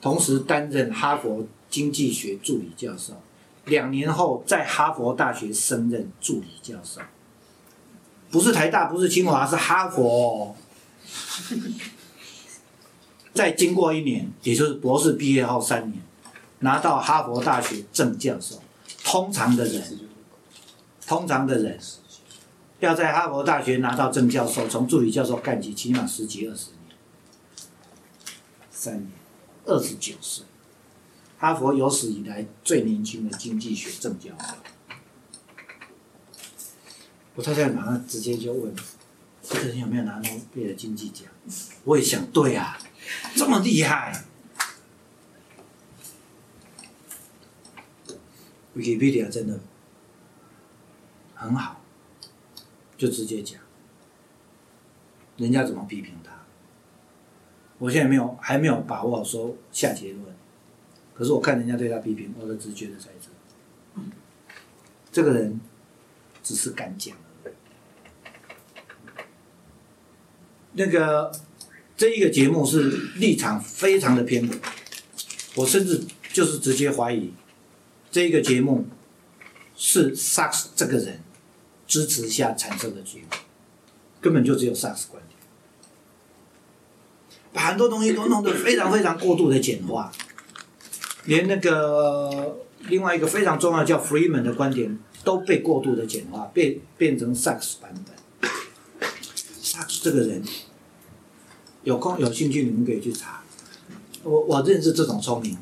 [0.00, 3.14] 同时担任哈佛经济学助理教授。
[3.64, 7.00] 两年后，在哈佛大学升任助理教授，
[8.30, 10.54] 不是台大，不是清华，是哈佛。
[13.34, 16.00] 再经过一年，也就是博士毕业后三年，
[16.60, 18.62] 拿到哈佛大学正教授。
[19.02, 19.98] 通常的人，
[21.06, 21.78] 通常的人，
[22.80, 26.96] 要在哈佛大学拿到正教授，从助理教授干起，起码十几二十年。
[28.70, 29.10] 三年，
[29.66, 30.46] 二十九岁。
[31.36, 34.54] 哈佛有史以来最年轻的经济学正教授，
[37.34, 38.74] 我太太马上直接就问：
[39.42, 41.26] 这个人有没有拿诺贝尔经济奖？
[41.84, 42.78] 我也想，对啊，
[43.34, 44.24] 这么厉害。
[48.76, 49.60] Wikipedia 真的
[51.34, 51.80] 很好，
[52.96, 53.60] 就直接讲，
[55.36, 56.32] 人家怎么批评他？
[57.78, 60.24] 我现在没有还没有把握说下结论。
[61.14, 64.02] 可是我看人家对他批评，我的直觉的在这，
[65.12, 65.60] 这个人
[66.42, 67.54] 只是敢讲而已。
[70.72, 71.30] 那个
[71.96, 74.58] 这一个节目是立场非常的偏颇，
[75.54, 76.02] 我甚至
[76.32, 77.32] 就是直接怀疑，
[78.10, 78.86] 这一个节目
[79.76, 81.20] 是萨克斯这个人
[81.86, 83.36] 支持下产生的节目，
[84.20, 85.38] 根本就只有萨克斯观点，
[87.52, 90.12] 把很多东西都弄得非常非常过度的简化。
[91.26, 98.50] 连那个另外一个非常重要叫 Freeman 的观点都被过度的简化，变变成 Sachs 版本。
[99.62, 100.44] Sachs 这个人，
[101.84, 103.42] 有空有兴趣你们可以去查。
[104.22, 105.60] 我我认识这种聪明的，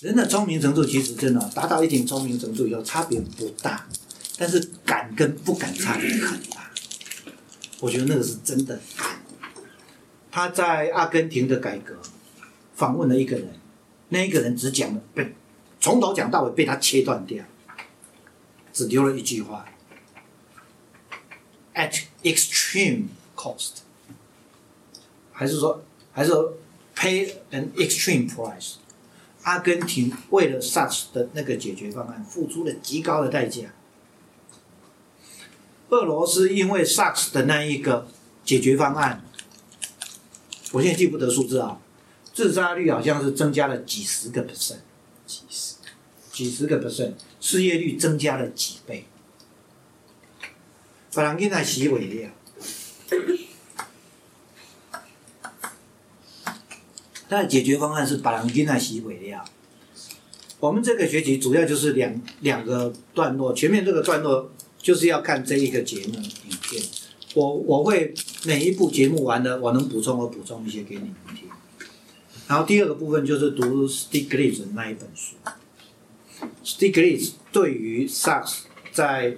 [0.00, 3.86] 人的聪明程度其实真的达到一定聪明程度以后差别不大，
[4.36, 6.70] 但是敢跟不敢差别很大。
[7.80, 9.20] 我觉得那个是真的敢。
[10.30, 11.94] 他在阿根廷的改革。
[12.74, 13.58] 访问了一个人，
[14.10, 15.34] 那一个人只讲了被
[15.80, 17.42] 从头讲到尾被他切断掉，
[18.70, 19.64] 只留了一句话
[21.74, 23.04] ：at extreme
[23.36, 23.82] cost，
[25.32, 26.54] 还是说还是说
[26.96, 28.76] pay an extreme price？
[29.42, 33.74] 阿根廷为了 SARS 的那个解决方案付出了极高的代价。
[35.90, 38.08] 俄罗斯因为 SARS 的那一个
[38.44, 39.24] 解决方案，
[40.72, 41.80] 我现在记不得数字啊。
[42.34, 44.80] 自杀率好像是增加了几十个 percent，
[45.26, 45.76] 几十，
[46.32, 49.06] 几十个 percent，失业率增加了几倍。
[51.14, 52.30] 把人囡仔洗毁了，
[57.28, 59.44] 他的解决方案是把人囡仔洗毁了。
[60.60, 66.82] 我们这个学期主要就是两两个段落，前面这个段落就是要看这一个节目影片，
[67.34, 71.48] 我我会每一部节目完了，我能补充我补充一些给你们听。
[72.48, 75.34] 然后第二个部分就是读 Stiglitz 那一本书。
[76.64, 78.60] Stiglitz 对于 Sachs
[78.92, 79.36] 在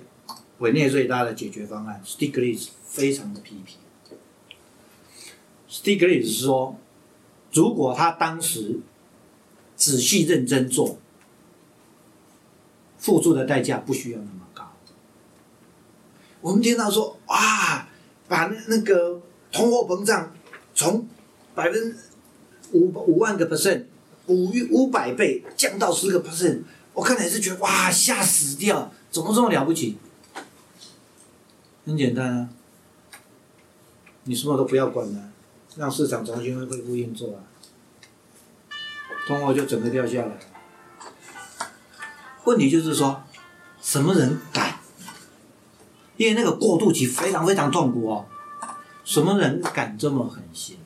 [0.58, 2.68] 委内瑞拉的解决方案，Stiglitz
[2.98, 3.76] 非常的批评。
[5.70, 6.76] Stiglitz 说，
[7.52, 8.80] 如果他当时
[9.76, 10.98] 仔细认真做，
[12.98, 14.72] 付出的代价不需要那么高。
[16.40, 17.88] 我们听到说，哇，
[18.26, 19.22] 把那个
[19.52, 20.34] 通货膨胀
[20.74, 21.06] 从
[21.54, 21.96] 百分之
[22.72, 23.84] 五五万个 percent，
[24.26, 29.96] 五五百倍降到十个 percent，我看来是觉得哇吓死掉，怎么这么了不起？
[31.86, 32.48] 很简单啊，
[34.28, 35.30] 你什么都不要管了，
[35.76, 37.40] 让市场重新恢复运作啊，
[39.26, 40.38] 通货就整个掉下来。
[42.44, 43.22] 问题就是说，
[43.80, 44.80] 什么人敢？
[46.18, 48.26] 因为那个过渡期非常非常痛苦哦。
[49.02, 50.76] 什么人敢这么狠心？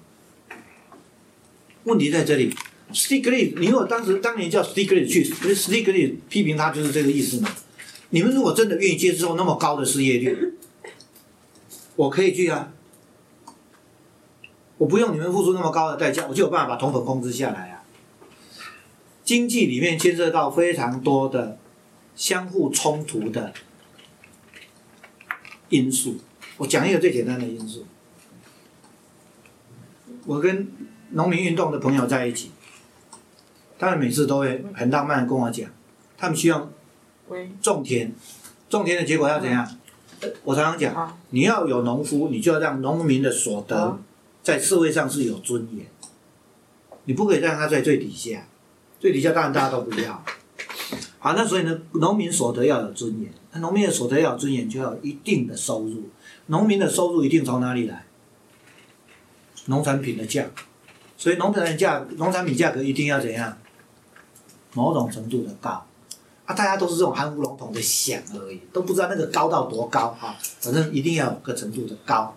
[1.82, 2.54] 问题在这里
[2.92, 5.98] s t i g l i t 你如果当时当年叫 Stiglitz 去 s t i g l
[5.98, 7.50] i t 批评他就是这个意思嘛？
[8.10, 10.54] 你们如果真的愿意接受那么高的失业率，
[11.96, 12.72] 我可以去啊，
[14.82, 17.84] 我不用你们付出那么高的代价，我就有办法把通膨控制下来啊。
[19.22, 21.56] 经济里面牵涉到非常多的
[22.16, 23.52] 相互冲突的
[25.68, 26.16] 因素，
[26.56, 27.86] 我讲一个最简单的因素。
[30.26, 30.66] 我跟
[31.10, 32.50] 农民运动的朋友在一起，
[33.78, 35.70] 他们每次都会很浪漫的跟我讲，
[36.18, 36.68] 他们希望
[37.60, 38.10] 种田，
[38.68, 39.64] 种田的结果要怎样？
[40.42, 43.96] 我常常讲，你要有农夫，你就要让农民的所得
[44.42, 45.86] 在社会上是有尊严，
[47.04, 48.46] 你不可以让他在最底下，
[48.98, 50.24] 最底下当然大家都不要。
[51.18, 56.10] 好，那所以呢，农民所得要有尊严，那农民的所得要有尊严，就要有一定的收入，
[56.46, 58.04] 农民的收入一定从哪里来？
[59.66, 60.62] 农产品的价格，
[61.16, 63.56] 所以农产品价农产品价格一定要怎样？
[64.74, 65.86] 某种程度的高，
[66.46, 72.34] 啊，大家都是这种含糊笼统的想而已，都不知道那个高到多高啊，反正一定要有个程度的高。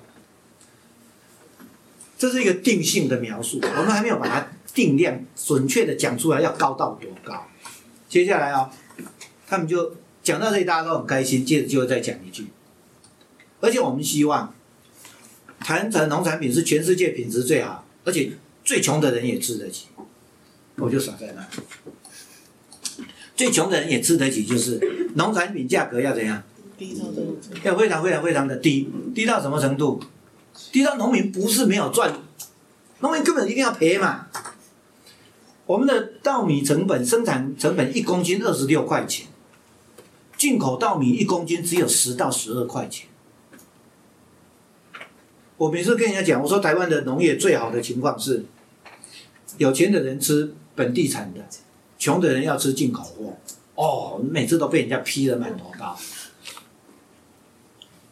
[2.25, 7.45] 这是一个定性的描述，我们还没有把它定量准确的讲出来，要高到多高。
[8.09, 8.71] 接下来啊，
[9.47, 12.47] 他们就讲到这里，大家都很开心，接着就再讲一句，
[13.59, 14.53] 而且我们希望。
[15.57, 18.31] 谈成农产品是全世界品质最好，而且
[18.63, 19.87] 最穷的人也吃得起，
[20.75, 21.47] 我就傻在那。
[23.35, 24.79] 最穷的人也吃得起，就是
[25.15, 26.43] 农产品价格要怎样？
[26.77, 27.05] 低到
[27.63, 29.99] 要非常非常非常的低，低到什么程度？
[30.71, 32.13] 低到农民不是没有赚，
[32.99, 34.27] 农民根本一定要赔嘛。
[35.65, 39.27] 我们的稻米成本生产成本一公斤二十六块钱，
[40.37, 43.07] 进口稻米一公斤只有十到十二块钱。
[45.57, 48.45] 我每次跟人家讲，我说台湾的农业最好的情况是，
[49.57, 51.39] 有钱的人吃本地产的，
[51.97, 53.37] 穷的人要吃进口货。
[53.75, 55.97] 哦，每次都被人家批的满头包，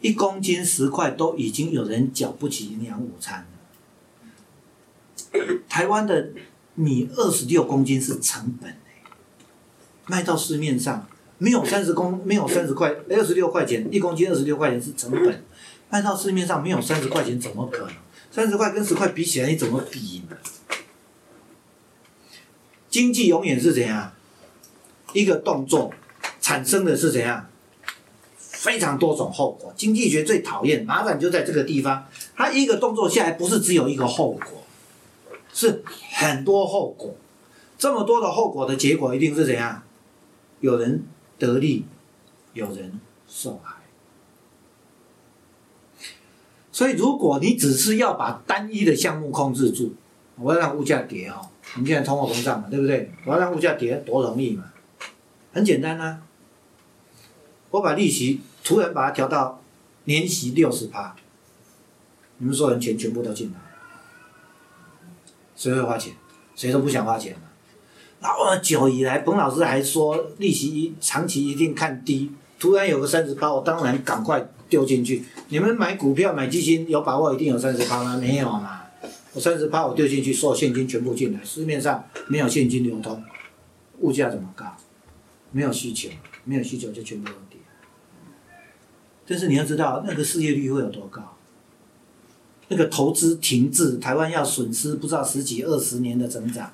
[0.04, 3.46] 一公斤十块都已经有人缴不起营养午餐
[5.32, 5.40] 了。
[5.66, 6.28] 台湾的
[6.74, 8.76] 米二十六公斤是成本
[10.06, 15.42] 卖到市面上没有三十公没有三十块二十六块钱一公斤二十六块钱是成本。
[15.88, 17.94] 卖到市面上没有三十块钱，怎么可能？
[18.30, 20.36] 三十块跟十块比起来，你怎么比呢？
[22.90, 24.12] 经济永远是怎样？
[25.14, 25.94] 一个动作
[26.40, 27.48] 产生的是怎样？
[28.64, 29.70] 非常多种后果。
[29.76, 34.64] 经济学最讨厌麻烦就在这个地方，它一个动作下来不是只有一个后果，
[35.52, 35.84] 是
[36.14, 37.14] 很多后果。
[37.76, 39.82] 这么多的后果的结果一定是怎样？
[40.60, 41.04] 有人
[41.38, 41.84] 得利，
[42.54, 42.98] 有人
[43.28, 43.74] 受害。
[46.72, 49.92] 所以，如果你只是要把单一的项目控制住，
[50.36, 53.12] 我要让物价跌哦，你现在通货膨胀嘛，对不对？
[53.26, 54.72] 我要让物价跌，多容易嘛，
[55.52, 56.22] 很简单啊。
[57.70, 59.62] 我把利息突然把它调到
[60.04, 61.14] 年息六十趴，
[62.38, 63.60] 你们所有人钱全部都进来，
[65.54, 66.14] 谁会花钱？
[66.56, 67.42] 谁都不想花钱嘛。
[68.20, 74.48] 那么久以来，彭老师还说利息一长期一定看低，突然有个三十趴，我当然赶快。
[74.66, 78.16] 丢进去，你们买股票买基金有把握一定有三十趴吗？
[78.16, 78.80] 没有嘛。
[79.34, 83.22] 我三十趴我丢进去，所有现金全部进来，市面上没有现金流通，
[84.00, 84.74] 物价怎么高？
[85.52, 86.08] 没有需求，
[86.44, 87.30] 没有需求就全部。
[89.26, 91.36] 但是你要知道，那个失业率会有多高？
[92.68, 96.72] 那个投资停滞，台湾要损失不知道十几二十年的增长。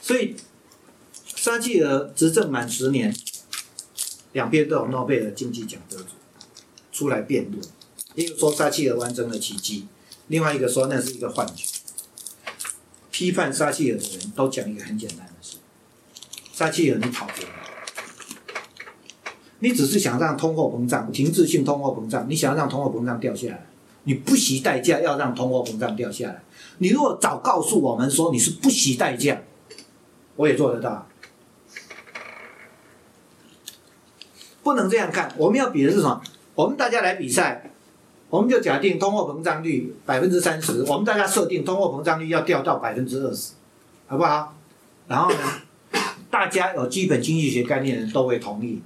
[0.00, 0.36] 所以，
[1.24, 3.14] 撒切尔执政满十年，
[4.32, 6.10] 两边都有诺贝尔经济奖得主。
[6.92, 7.62] 出来辩论，
[8.14, 9.86] 一个说撒切尔完成了奇迹，
[10.28, 11.66] 另外一个说那是一个幻觉。
[13.10, 15.58] 批判撒切尔的人都讲一个很简单的事：
[16.54, 17.65] 撒切尔，你跑偏了。
[19.60, 23.66] 你只是想让通货膨胀停滞性通货膨胀，你想要让通货膨胀掉下来，
[24.04, 26.42] 你不惜代价要让通货膨胀掉下来。
[26.78, 29.40] 你如果早告诉我们说你是不惜代价，
[30.36, 31.06] 我也做得到。
[34.62, 36.20] 不能这样看，我们要比的是什么？
[36.54, 37.70] 我们大家来比赛，
[38.28, 43.52] 我们就假定通货膨胀率百分之三十，我们大家设定通货膨胀率要掉到百分之二十，
[44.06, 44.54] 好不好？
[45.06, 45.38] 然后呢，
[46.28, 48.82] 大家有基本经济学概念的人都会同意，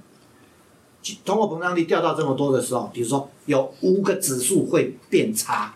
[1.25, 5.75] 通货膨胀率掉到这么多的时候，比如说有五个指数会变差，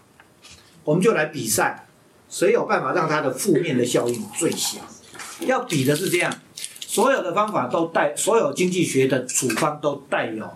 [0.83, 1.87] 我们就来比赛，
[2.29, 4.79] 谁有办法让它的负面的效应最小？
[5.41, 6.33] 要比的是这样，
[6.79, 10.49] 所有的方法都带，所有经济学的处方都带有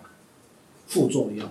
[0.86, 1.48] 副作用。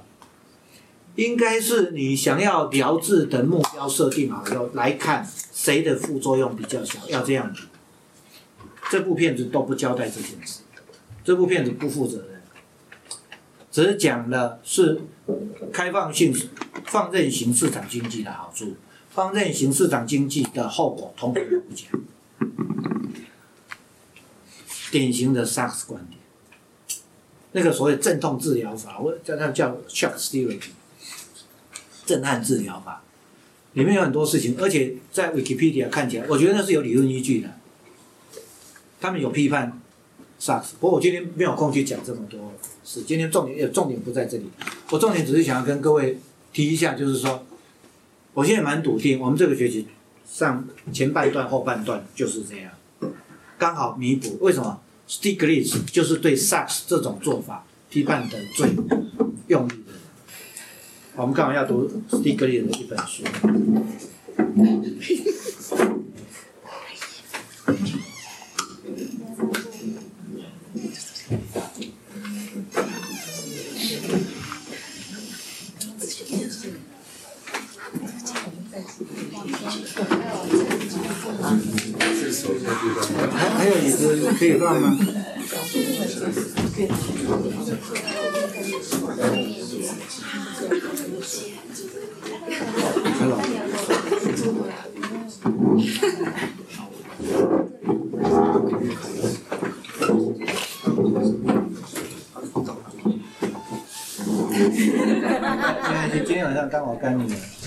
[1.16, 7.64] 应该是你想要疗治的目标设定好以后，来看谁的副作用比较小，要这样比。
[8.90, 10.62] 这部片子都不交代这件事，
[11.24, 12.24] 这部片子不负责，
[13.80, 15.00] 只讲了是
[15.72, 16.36] 开放性、
[16.86, 18.76] 放任型市场经济的好处，
[19.10, 21.88] 放任型市场经济的后果，通通都不讲。
[24.92, 26.20] 典型的 SARS 观点，
[27.54, 30.72] 那个所谓镇痛治疗法，我叫它叫 shock therapy。
[32.06, 33.04] 震撼治疗法
[33.74, 37.50] 里面有很多事情，而且在 Wikipedia 看起来，我觉得那是有理论依据的。
[39.00, 39.80] 他们有批判
[40.40, 42.54] SARS，不过我今天没有空去讲这么多
[42.86, 43.04] 事。
[43.04, 44.46] 今天重点也重点不在这里，
[44.90, 46.18] 我重点只是想要跟各位
[46.54, 47.46] 提一下，就是说，
[48.34, 49.86] 我现在蛮笃定，我们这个学期
[50.26, 52.72] 上前半段、后半段就是这样，
[53.58, 54.38] 刚好弥补。
[54.40, 54.80] 为什么
[55.10, 58.70] ？Stiglitz 就是对 SARS 这种做法批判的最
[59.48, 59.94] 用力的。
[61.16, 63.24] 我们刚好要读斯蒂格里的一本书。
[83.36, 84.98] 还还有椅子可以放吗？
[106.26, 107.34] 今天晚上刚好干你。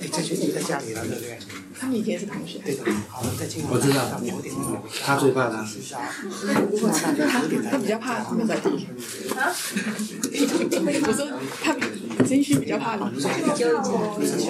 [0.00, 1.38] 哎，这学期在家里了，对不对？
[1.80, 2.58] 他们以前是同学。
[2.64, 3.64] 对的，好了，再见。
[3.68, 4.20] 我知道。
[5.04, 5.64] 他最怕他。
[7.70, 8.54] 他比较怕那个。
[8.54, 9.54] 啊？
[11.06, 11.26] 我说
[11.62, 11.76] 他
[12.24, 13.02] 金旭比较怕你。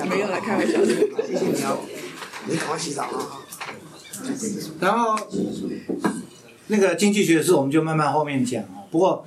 [0.08, 0.86] 没有了开玩笑的。
[0.86, 1.80] 谢谢你哦。
[2.46, 3.42] 你赶快洗澡啊！
[4.80, 5.18] 然后，
[6.68, 8.84] 那个经济学的事我们就慢慢后面讲啊。
[8.90, 9.26] 不过。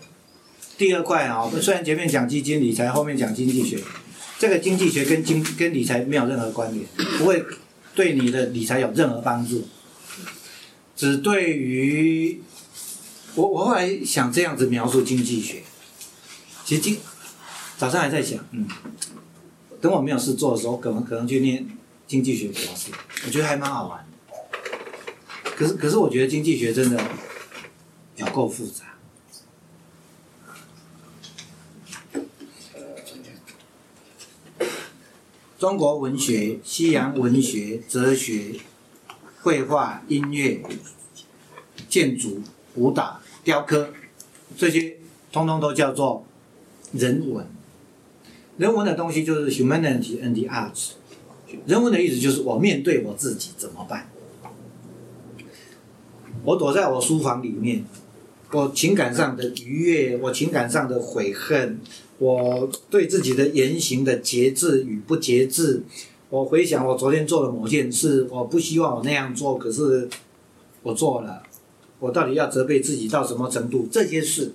[0.81, 3.77] 第二块啊，虽然前面讲基金理财，后面讲经济学，
[4.39, 6.83] 这个经济学跟经跟理财没有任何关联，
[7.19, 7.45] 不会
[7.93, 9.67] 对你的理财有任何帮助，
[10.95, 12.41] 只对于
[13.35, 15.61] 我我后来想这样子描述经济学，
[16.65, 16.97] 其实今
[17.77, 18.67] 早上还在想，嗯，
[19.79, 21.63] 等我没有事做的时候，可能可能去念
[22.07, 22.89] 经济学博士，
[23.27, 24.03] 我觉得还蛮好玩，
[25.55, 26.99] 可是可是我觉得经济学真的
[28.15, 28.85] 有够复杂。
[35.61, 38.55] 中国文学、西洋文学、哲学、
[39.43, 40.59] 绘画、音乐、
[41.87, 42.41] 建筑、
[42.73, 43.93] 舞蹈、雕刻，
[44.57, 44.97] 这些
[45.31, 46.25] 通通都叫做
[46.93, 47.45] 人文。
[48.57, 50.93] 人文的东西就是 humanity and the arts。
[51.67, 54.09] 人文的意思就是我面对我自己怎么办？
[56.43, 57.85] 我躲在我书房里面，
[58.51, 61.79] 我情感上的愉悦，我情感上的悔恨。
[62.21, 65.81] 我对自己的言行的节制与不节制，
[66.29, 70.07] 我回想我昨天做的某件事，我不希望我那样做，可是
[70.83, 71.41] 我做了，
[71.97, 73.87] 我到底要责备自己到什么程度？
[73.91, 74.53] 这些事，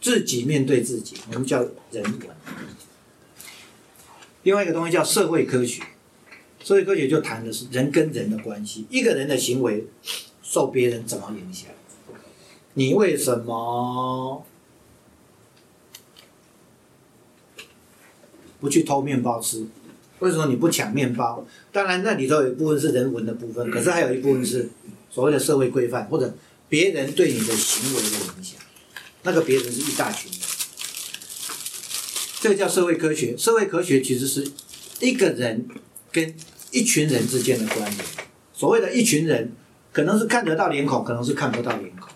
[0.00, 2.28] 自己面对自己，我们叫人文。
[4.44, 5.82] 另外一个东西叫社会科学，
[6.62, 9.84] 社会科学就谈的是人跟人的关系，一个人的行为
[10.44, 11.70] 受别人怎么影响？
[12.74, 14.46] 你为什么？
[18.64, 19.66] 不去偷面包吃，
[20.20, 21.46] 为什么你不抢面包？
[21.70, 24.70] 当然，那里头有一部分是人文的部分，可是还有一部分是
[25.10, 26.34] 所谓的社会规范或者
[26.66, 28.58] 别人对你的行为的影响。
[29.22, 30.40] 那个别人是一大群人，
[32.40, 33.36] 这个叫社会科学。
[33.36, 34.50] 社会科学其实是
[35.00, 35.68] 一个人
[36.10, 36.34] 跟
[36.70, 38.04] 一群人之间的关联。
[38.54, 39.52] 所谓的一群人，
[39.92, 42.08] 可能是看得到脸孔，可能是看不到脸孔。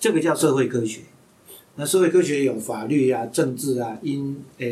[0.00, 1.00] 这个叫社会科学。
[1.76, 4.66] 那社会科学有法律啊、政治啊、因呃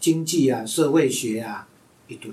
[0.00, 1.68] 经济啊、社会学啊
[2.08, 2.32] 一堆，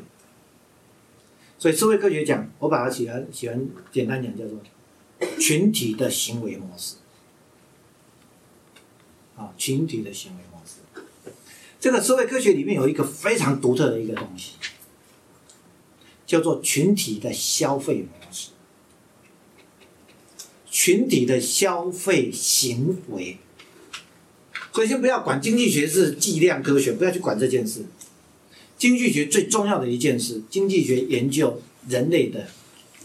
[1.59, 4.59] 所以社会科学讲，我把它喜欢喜欢简单讲叫做
[5.39, 6.95] 群体的行为模式。
[9.35, 10.77] 啊，群体的行为模式。
[11.79, 14.53] 这个社会科学里面有一个非常独特的一个东西，
[16.25, 18.51] 叫做群体的消费模式。
[20.71, 23.37] 群体的消费行为，
[24.75, 27.85] 所以先不要管经济学是计量科学，不要去管这件事。
[28.77, 32.47] 经济学最重要的一件事，经济学研究人类的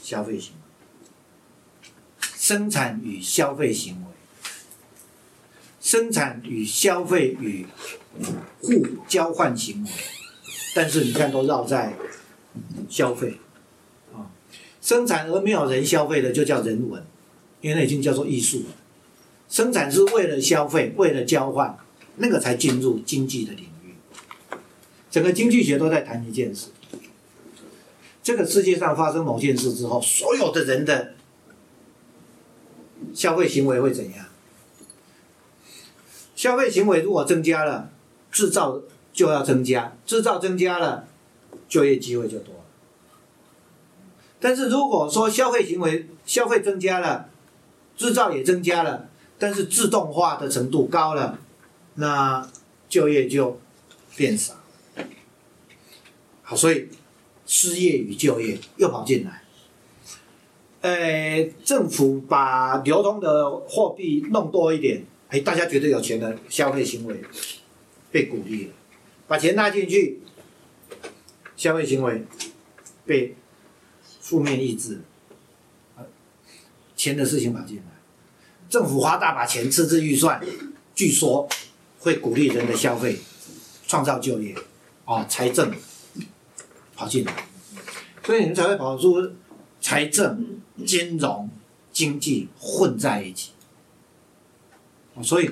[0.03, 1.89] 消费行为、
[2.37, 4.09] 生产与消费行为、
[5.81, 7.65] 生产与消费与
[8.61, 9.91] 互交换行为。
[10.75, 11.95] 但是你看，都绕在
[12.89, 13.35] 消费
[14.13, 14.27] 啊，
[14.83, 17.01] 生产而没有人消费的，就叫人文。
[17.61, 18.75] 因为那已经叫做艺术了，
[19.51, 21.77] 生产是为了消费，为了交换，
[22.17, 23.97] 那个才进入经济的领域。
[25.11, 26.69] 整个经济学都在谈一件事：
[28.23, 31.15] 这个世界上发生某件事之后，所有的人的
[33.13, 34.27] 消费行为会怎样？
[36.37, 37.91] 消费行为如果增加了，
[38.31, 38.81] 制造
[39.13, 41.09] 就要增加，制造增加了，
[41.69, 42.61] 就业机会就多了。
[44.39, 47.29] 但是如果说消费行为消费增加了，
[47.97, 49.10] 制造也增加了，
[49.41, 51.41] 但是自动化的程度高了，
[51.95, 52.47] 那
[52.91, 53.59] 就业就
[54.15, 54.55] 变少。
[56.43, 56.89] 好，所以
[57.47, 59.43] 失业与就业又跑进来。
[60.83, 67.23] 呃，政府把流通的货币弄多一点，哎，大家觉得有钱的消费行为
[68.13, 68.73] 被鼓励了，
[69.27, 70.21] 把钱纳进去，
[71.57, 72.25] 消费行为
[73.07, 73.35] 被
[74.21, 75.01] 负面抑制。
[76.97, 77.83] 钱的事情跑进来，
[78.71, 80.41] 政府花大把钱赤字预算，
[80.95, 81.49] 据说
[81.99, 83.19] 会鼓励人的消费，
[83.89, 84.55] 创造就业，
[85.05, 85.75] 啊，财政
[86.95, 87.49] 跑进来，
[88.25, 89.33] 所以你们才会跑出
[89.81, 91.51] 财政、金融、
[91.93, 93.51] 经济混在一起。
[95.25, 95.51] 所以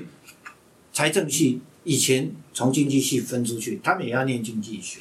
[0.92, 5.00] 财政系以前从经济系分出去，他们也要念经济学，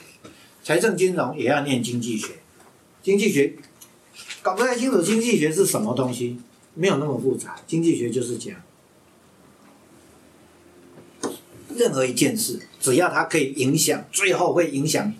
[0.63, 2.39] 财政金融也要念经济学，
[3.03, 3.55] 经济学。
[4.41, 6.39] 搞不太清楚经济学是什么东西，
[6.78, 7.60] 没有那么复杂。
[7.66, 8.56] 经济学就是讲，
[11.76, 15.12] 任何一件事，只要它可以影响，最后会影响，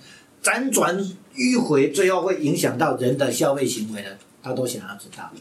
[0.44, 0.98] 辗转
[1.34, 5.32] 迂回，最后会影响到人的消费行为的，他都想要知道。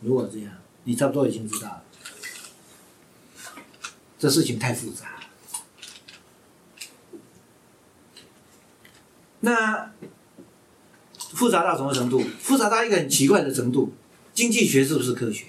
[0.00, 0.50] 如果这样，
[0.84, 1.82] 你差不多已经知道了，
[4.18, 5.20] 这事情太复杂。
[9.40, 9.92] 那。
[11.18, 12.22] 复杂到什么程度？
[12.40, 13.92] 复杂到一个很奇怪的程度。
[14.36, 15.46] 经济学是不是科学？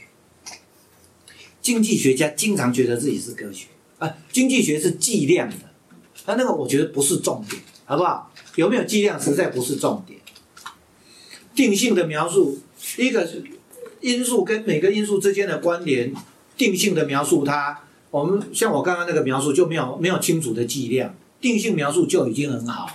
[1.62, 3.68] 经济学家经常觉得自己是科学
[4.00, 4.16] 啊。
[4.32, 5.58] 经济学是计量的，
[6.26, 8.32] 那那个我觉得不是重点，好不好？
[8.56, 10.22] 有没有计量实在不是重点。
[11.54, 12.62] 定性的描述，
[12.96, 13.44] 一个是
[14.00, 16.14] 因素跟每个因素之间的关联，
[16.56, 17.84] 定性的描述它。
[18.10, 22.90] 我们像我刚刚那个描述就没有没有清楚的计量，定性描述就已经很好，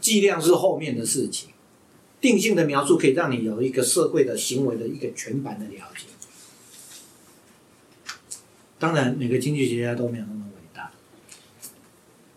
[0.00, 1.48] 计量是后面的事情。
[2.20, 6.06] 定性的描述可以让你有一个社会的行为的一个全盘的了解。
[8.78, 10.92] 当然，每个经济学家都没有那么伟大。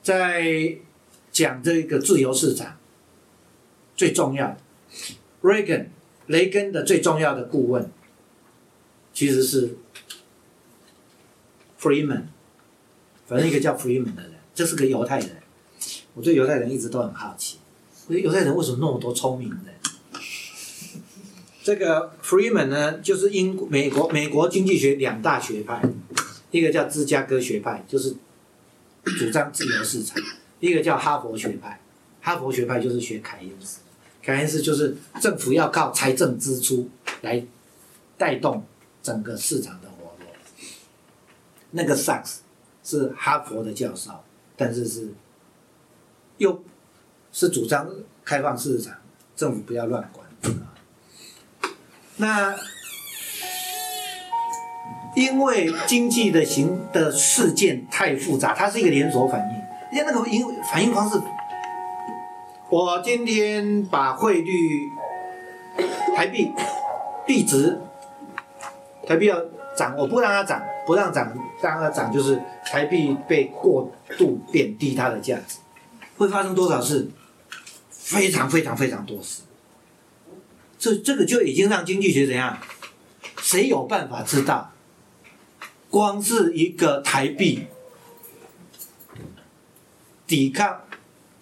[0.02, 0.78] 在
[1.32, 2.78] 讲这个自由市场，
[3.96, 4.58] 最重要
[5.44, 5.88] ，Reagan
[6.26, 7.92] 雷根的最重要的顾问，
[9.14, 9.78] 其实是
[11.80, 12.24] Freeman，
[13.28, 15.38] 反正一个叫 Freeman 的人，这是个犹太人。
[16.16, 17.60] 我对犹太人一直都很好奇。
[18.08, 19.60] 犹太人为什么那么多聪明人？
[21.64, 25.82] 这个 Freeman 呢，就是英美国美国经济学两大学派，
[26.50, 28.16] 一个叫芝加哥学派，就是
[29.06, 30.18] 主张自由市场；
[30.60, 31.80] 一个叫哈佛学派，
[32.20, 33.80] 哈佛学派就是学凯恩斯，
[34.24, 36.90] 凯恩斯就是政府要靠财政支出
[37.22, 37.46] 来
[38.18, 38.66] 带动
[39.04, 40.34] 整个市场的活络。
[41.70, 42.38] 那个 Sachs
[42.84, 44.12] 是哈佛的教授，
[44.58, 45.14] 但是是
[46.38, 46.64] 又。
[47.32, 47.90] 是主张
[48.26, 48.94] 开放市场，
[49.36, 50.26] 政府不要乱管。
[52.18, 52.56] 那
[55.16, 59.98] 因为经济的行的事件太复杂，它是一个连锁反应。
[59.98, 61.20] 人家那个因反应方式，
[62.70, 64.90] 我今天把汇率
[66.16, 66.52] 台币
[67.26, 67.78] 币值
[69.06, 69.38] 台币要
[69.76, 75.60] 涨，我不让它涨，不让涨，让它涨就是台币被过度贬低它的价值，
[76.18, 77.10] 会发生多少事？
[78.04, 79.44] 非常非常非常多事，
[80.78, 82.60] 这这个就已经让经济学怎样？
[83.42, 84.74] 谁有办法知道？
[85.90, 87.68] 光是一个台币
[90.26, 90.82] 抵抗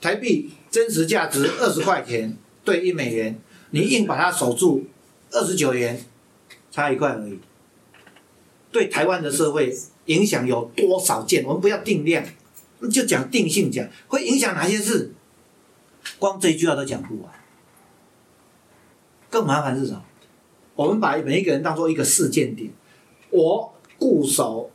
[0.01, 3.39] 台币真实价值二十块钱对一美元，
[3.71, 4.85] 你硬把它守住
[5.31, 6.03] 二十九元，
[6.71, 7.39] 差一块而已。
[8.71, 11.43] 对台湾的社会影响有多少件？
[11.45, 12.23] 我们不要定量，
[12.91, 15.13] 就讲定性讲，会影响哪些事？
[16.19, 17.31] 光这一句话都讲不完。
[19.29, 20.03] 更麻烦是什么？
[20.75, 22.71] 我们把每一个人当做一个事件点，
[23.31, 24.71] 我固守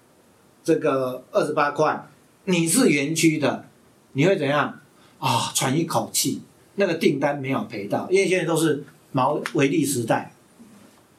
[0.63, 2.07] 这个二十八块，
[2.45, 3.67] 你是园区的，
[4.13, 4.81] 你会怎样？
[5.19, 6.43] 啊，喘一口气，
[6.75, 10.33] 那个订单没有赔到，因为现在都是毛维利时代，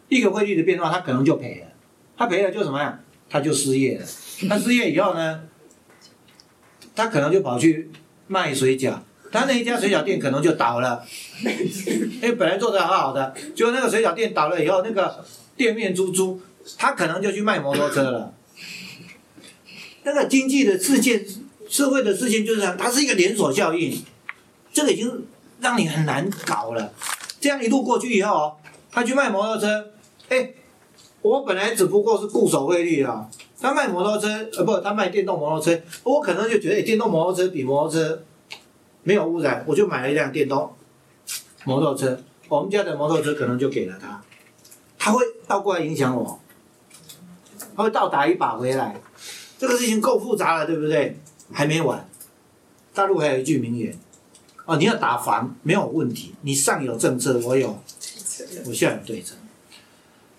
[0.10, 1.68] 一个汇率的变化，他可能就赔了，
[2.16, 3.00] 他赔了就什么呀？
[3.28, 4.06] 他就失业了，
[4.48, 5.42] 他失业以后呢，
[6.96, 7.90] 他可能就跑去
[8.28, 9.00] 卖水饺，
[9.36, 11.04] 他那一家水饺店可能就倒了，
[11.44, 15.24] 因 为本来做的好好的，结果那个水饺店倒了以后，那个
[15.58, 16.40] 店面租租，
[16.78, 18.34] 他可能就去卖摩托车了。
[20.04, 21.26] 那个经济的事件、
[21.68, 24.02] 社会的事情就是这样，它是一个连锁效应，
[24.72, 25.26] 这个已经
[25.60, 26.94] 让你很难搞了。
[27.42, 28.54] 这样一路过去以后哦，
[28.92, 29.92] 他去卖摩托车，
[30.30, 30.52] 哎，
[31.22, 33.28] 我本来只不过是固守汇率啊，
[33.60, 34.28] 他卖摩托车，
[34.58, 38.24] 呃不，他卖电动摩托车，我可能就觉得，哎，电动摩托车比摩托车
[39.06, 40.74] 没有污染，我就买了一辆电动
[41.64, 42.20] 摩托车。
[42.50, 44.22] 我们家的摩托车可能就给了他，
[44.98, 46.40] 他会倒过来影响我，
[47.76, 49.00] 他会倒打一把回来。
[49.60, 51.18] 这个事情够复杂了，对不对？
[51.54, 52.08] 还没完，
[52.96, 53.96] 大陆还有一句名言，
[54.66, 57.80] 哦，你要打房没有问题，你上有政策，我有，
[58.66, 59.36] 我下有对策。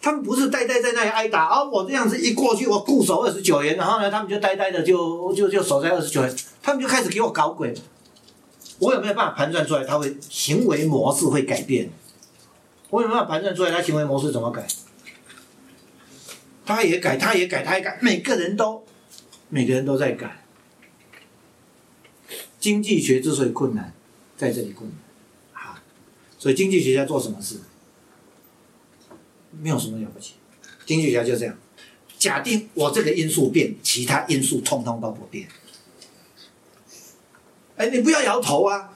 [0.00, 7.72] 他们不是呆呆在那里挨打，哦，我这样子一过去，我固守二十九元，然后呢，他们就呆呆的就就就守在二十九元，他们就开始给我搞鬼。
[8.78, 11.90] 我有没有办法盘算出来，他会行为模式会改变？
[12.90, 14.66] 我有没有办法盘算出来，他行为模式怎么改？
[16.64, 18.84] 他也改，他也改，他也改，每个人都。
[19.48, 20.42] 每个人都在改，
[22.58, 23.94] 经济学之所以困难，
[24.36, 25.80] 在这里困难，啊，
[26.36, 27.60] 所以经济学家做什么事，
[29.52, 30.32] 没有什么了不起，
[30.84, 31.56] 经济学家就这样，
[32.18, 35.46] 假定我这个因素变，其他因素通通都不变，
[37.76, 38.90] 哎，你不要摇头啊，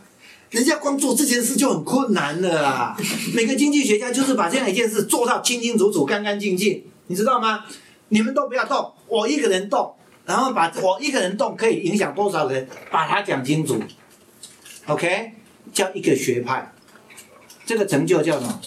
[0.51, 2.97] 人家光做这件事就很困难了啦，
[3.35, 7.65] 每个经济学家就是把这样一件事做到清清楚楚、干干净净，你知道吗？
[8.09, 9.95] 你们都不要动，我一个人动。
[10.27, 13.83] 然后把我一个人动可以影响多少人，把它讲清楚
[14.87, 15.33] ，OK，
[15.73, 16.73] 叫一个学派，
[17.67, 18.61] 这个成就叫什么？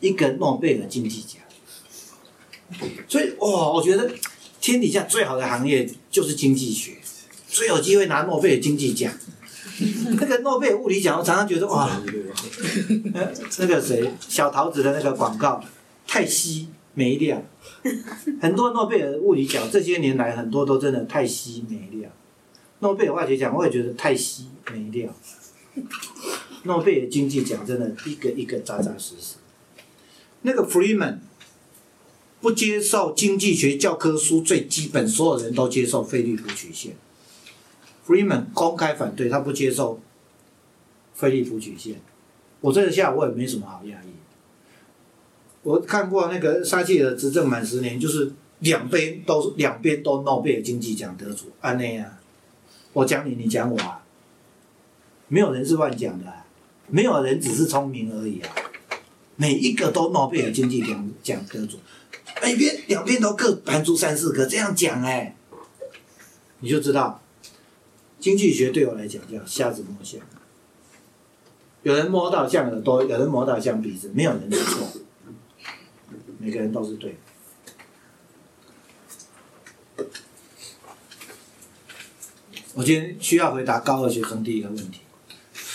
[0.00, 1.40] 一个诺贝尔经济奖。
[3.08, 4.10] 所以哇，我觉得
[4.60, 6.98] 天底下最好的行业就是经济学，
[7.48, 9.10] 最有机会拿诺贝尔经济奖。
[10.18, 11.90] 那个诺贝尔物理奖，我常常觉得哇，
[13.58, 15.62] 那个谁小桃子的那个广告
[16.06, 17.42] 太稀没料。
[18.40, 22.10] 很多诺贝尔物理奖这些年来很多都真的太稀没料，
[22.80, 25.14] 诺贝尔化学奖我也觉得太稀没料，
[26.64, 29.36] 诺贝尔经济奖真的一个一个扎扎实实。
[30.42, 31.18] 那个 Freeman
[32.40, 36.96] 不接受经济学教科书最基本，所有人都接受费率谱曲线。
[38.06, 40.00] Freeman 公开反对，他不接受
[41.14, 42.00] 菲利普曲线。
[42.60, 44.08] 我这个下我也没什么好压抑。
[45.62, 52.20] 我看过那个撒切尔执政满十年，就是两边都两边都诺贝尔经济奖得主，安内啊，
[52.92, 54.04] 我讲你，你讲我啊，
[55.26, 56.32] 没有人是乱讲的，
[56.86, 58.54] 没有人只是聪明而已啊，
[59.34, 61.78] 每一个都诺贝尔经济奖奖得主，
[62.40, 65.34] 每边两边都各盘出三四个，这样讲哎，
[66.60, 67.20] 你就知道，
[68.18, 70.20] 经济学对我来讲叫瞎子摸象，
[71.82, 74.88] 有人摸到象耳朵，有人摸到象鼻子，没有人是错。
[76.38, 77.16] 每个人都是对。
[82.74, 85.00] 我今天需要回答高二学生第一个问题：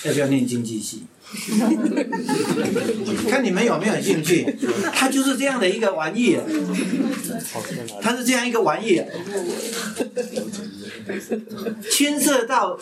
[0.06, 1.06] 要不要念经济系？
[3.30, 4.46] 看你们有没有兴趣？
[4.94, 6.38] 它就是这样的一个玩意，
[8.02, 9.02] 它是这样一个玩意，
[11.90, 12.78] 牵涉到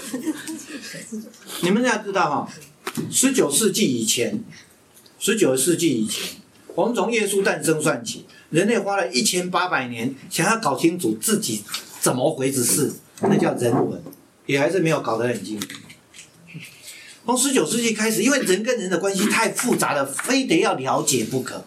[1.62, 2.50] 你们要知道哈，
[3.12, 4.44] 十九世纪以前，
[5.20, 6.40] 十九世纪以前。
[6.76, 11.62] 我们从耶稣诞生算起，人类花了一千八百年，想要搞清楚自己
[12.00, 14.02] 怎么回事，那叫人文，
[14.46, 15.68] 也还是没有搞得很清楚。
[17.30, 21.64] 从十九世纪开始，因为人跟人的关系太复杂了，非得要了解不可。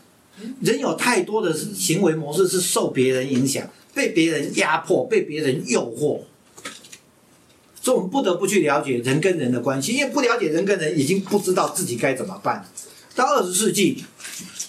[0.61, 6.23] 人有太多的行为模式是受别人影响，被别人压迫，被别人诱惑，
[7.81, 9.93] 所以我们不得不去了解人跟人的关系。
[9.93, 12.69] 因为不了解人跟人，已经不知道自己该怎么办。
[13.15, 14.03] 到二十世纪。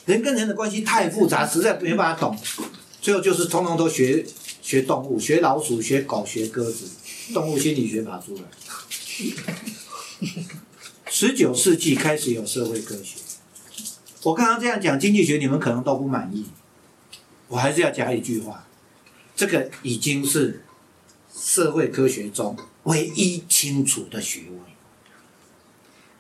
[0.06, 2.38] 人跟人的关系太复杂，实在没办法懂。
[3.02, 4.24] 最后就是通通都学
[4.62, 6.86] 学动物，学老鼠，学狗，学鸽子，
[7.34, 8.44] 动物心理学爬出来。
[11.16, 13.20] 十九世纪开始有社会科学。
[14.24, 16.48] 我刚刚这样讲经济学，你们可能都不满意。
[17.50, 18.66] 我还是要加一句话：
[19.36, 20.66] 这个已经是
[21.32, 24.60] 社会科学中唯一清楚的学问。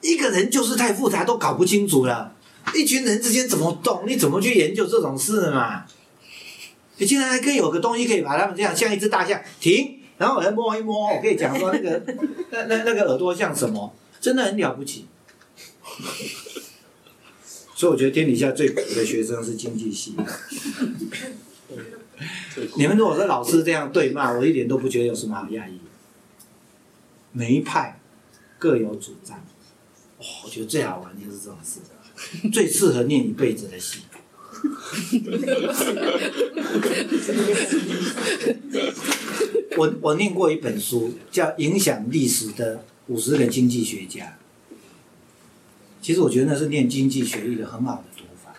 [0.01, 2.35] 一个人就是太复杂，都搞不清楚了。
[2.75, 4.03] 一群人之间怎么动？
[4.05, 5.85] 你怎么去研究这种事嘛？
[6.97, 12.03] 你竟然还可以有个东西可以把他们这样，像一只大象停，然后我来摸一摸，我可以讲说那个
[12.51, 13.91] 那那那个耳朵像什么，
[14.23, 15.07] 真的很了不起。
[17.75, 20.15] 所以我觉得天底下最苦的学生是经济系。
[22.77, 25.77] 你们如果说老师这样对骂，我一点都不觉得有什么好讶异。
[27.33, 27.99] 每一派
[28.57, 29.37] 各有主张，
[30.17, 31.81] 哦，我觉得最好玩就是这种事，
[32.49, 34.03] 最适合念一辈子的戏。
[39.75, 44.25] 我我念过一本书，叫《影响历史的五十个经济学家》。
[46.01, 48.53] 其实我觉得那是念经济学一个很好的读法。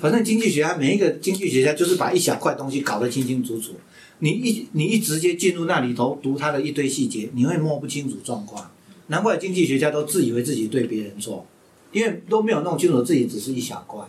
[0.00, 3.74] 反正经济学家每一个经济学家就是把一小块东西搞得清清楚楚。
[4.20, 8.70] 你一你一直接进入那里头读他的一堆细节，你会摸不清楚状况。
[9.08, 11.46] 难怪经济学家都自以为自己对别人错，
[11.92, 14.04] 因为都没有弄清楚自己只是一小块。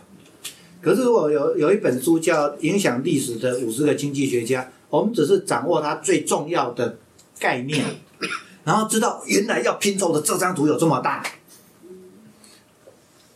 [0.82, 6.98] 可是如果有有一本书叫《影响历史的五十个经济学家》，我们只是掌握它最重要的
[7.38, 7.84] 概念，
[8.70, 11.26] 然后知道原来要拼凑的这张图有这么大。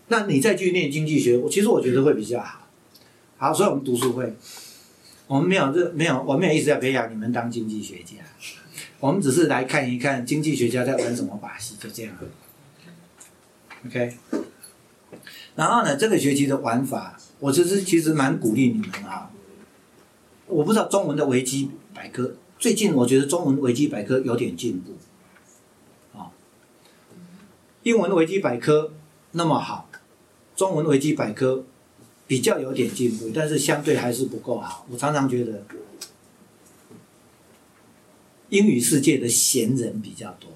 [0.06, 2.68] 那你再去念经济学，我其实我觉得会比较好。
[3.36, 4.32] 好，所以我们读书会，
[5.26, 8.18] 我们没有这没有，我没有意思要培养你们当经济学家，
[9.00, 12.12] 我们只是来看一看经济学家在玩什么把戏，就这样。
[13.84, 14.16] OK。
[15.56, 19.32] 然后呢，这个学期的玩法，我其实其实蛮鼓励你们啊。
[20.46, 24.92] 我不知道中文的维基百科，最近我觉得中文维基百科有点进步，
[27.84, 28.92] 英文维基百科
[29.32, 29.88] 那么好。
[30.56, 31.64] 中文维基百科
[32.26, 34.86] 比较有点进步，但是相对还是不够好。
[34.90, 35.64] 我常常觉得
[38.48, 40.50] 英语世界的闲人比较多，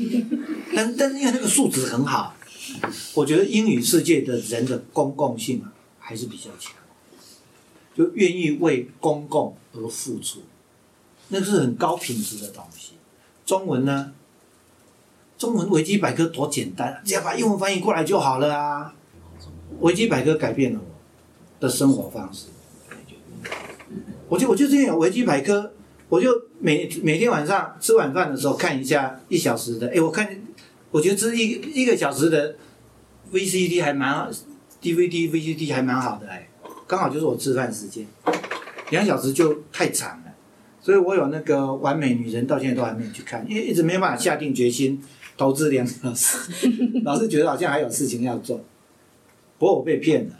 [0.74, 2.36] 但但是因为那个素质很好，
[3.14, 6.74] 我觉得英语世界的人的公共性啊还是比较强，
[7.96, 10.42] 就愿意为公共而付出，
[11.28, 12.92] 那是很高品质的东西。
[13.44, 14.12] 中文呢，
[15.38, 18.94] 中文维基百科多简单，只要把英文翻译过来就好了啊。
[19.80, 22.46] 维基百科改变了我的生活方式。
[24.28, 25.72] 我就我就这样维基百科，
[26.08, 29.88] 我就每每天晚上吃晚饭的时候看一下一小时的。
[29.88, 30.28] 哎，我看，
[30.90, 32.56] 我觉得这一一个小时的
[33.32, 34.30] VCD 还蛮好
[34.80, 36.48] ，DVD VCD 还蛮好的哎，
[36.86, 38.06] 刚好就是我吃饭时间。
[38.90, 40.25] 两小时就太长了，
[40.86, 45.02] 所以我有那个完美女人到现在都还没有去看，因为一直没有办法下定决心
[45.36, 46.38] 投资两小时，
[47.02, 48.60] 老是觉得好像还有事情要做。
[49.58, 50.36] 不过我被骗了，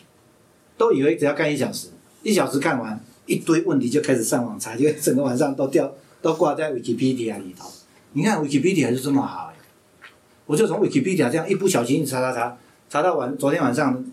[0.78, 1.88] 都以为只要看一小时，
[2.22, 5.92] 一小时看完一堆问题就开始上网查，就整个晚上都掉
[6.22, 7.68] 都挂在 Wikipedia 里头。
[8.12, 10.06] 你看 Wikipedia 就这么好哎，
[10.46, 12.56] 我就从 Wikipedia 这样一不小心查查查，
[12.88, 14.04] 查到晚昨天晚上，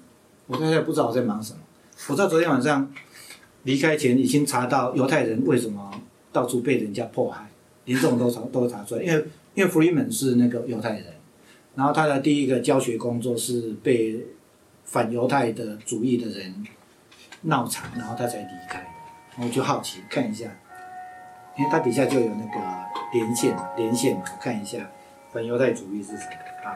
[0.47, 1.59] 我现在不知道我在忙什么。
[2.07, 2.91] 我知道昨天晚上
[3.65, 5.92] 离开前已经查到犹太人为什么
[6.33, 7.47] 到处被人家迫害，
[7.85, 11.05] 连这种都查都查出来，因为因为 Freeman 是那个犹太人，
[11.75, 14.19] 然后他的第一个教学工作是被。
[14.85, 16.67] 反犹太的主义的人
[17.43, 18.85] 闹场，然后他才离开。
[19.37, 20.45] 我就好奇看一下，
[21.57, 22.59] 因为他底下就有那个
[23.13, 24.77] 连线连线嘛，看一下
[25.31, 26.75] 反犹太主义是什么啊。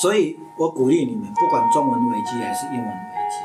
[0.00, 3.36] 所以我鼓励你们，不管中文危机还是英文危机，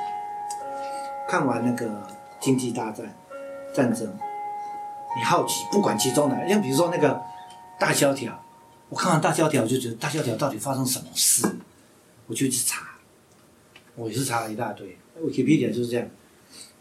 [1.28, 2.08] 看完那个
[2.40, 3.16] 经济大战
[3.74, 4.08] 战争，
[5.18, 7.22] 你好奇，不管其中哪，像比如说那个
[7.80, 8.44] 大萧条。
[8.90, 11.46] 我看完大萧条，就觉得大萧条到底发生什么事？
[12.26, 12.96] 我就去查，
[13.96, 14.98] 我也是查了一大堆。
[15.22, 16.08] Wikipedia 就是这样，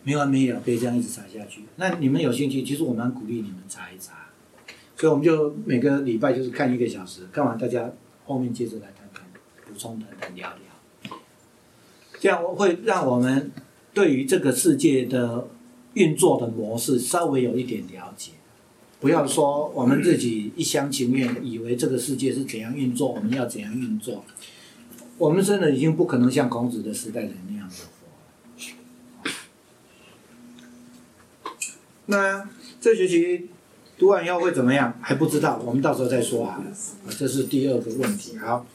[0.05, 1.65] 没完没了，可以这样一直查下去。
[1.75, 4.13] 那你们有兴趣，其实我蛮鼓励你们查一查。
[4.97, 7.91] 所以我们就每个礼拜就是看一个小时，看完大家
[8.25, 9.25] 后面接着来谈谈，
[9.67, 11.19] 补充谈谈聊聊。
[12.21, 13.51] 这样我会让我们
[13.97, 15.49] 对于这个世界的
[15.95, 18.33] 运作的模式稍微有一点了解。
[19.01, 24.23] 不要说我们自己一厢情愿，以为这个世界是怎样运作，我们要怎样运作。
[25.17, 27.87] 我们真的已经不可能像孔子的时代人那样活。
[32.05, 33.49] 那这学期
[33.97, 34.99] 读完以后会怎么样？
[35.01, 36.63] 还不知道，我们到时候再说啊。
[37.19, 38.37] 这是第二个问题。
[38.37, 38.67] 好。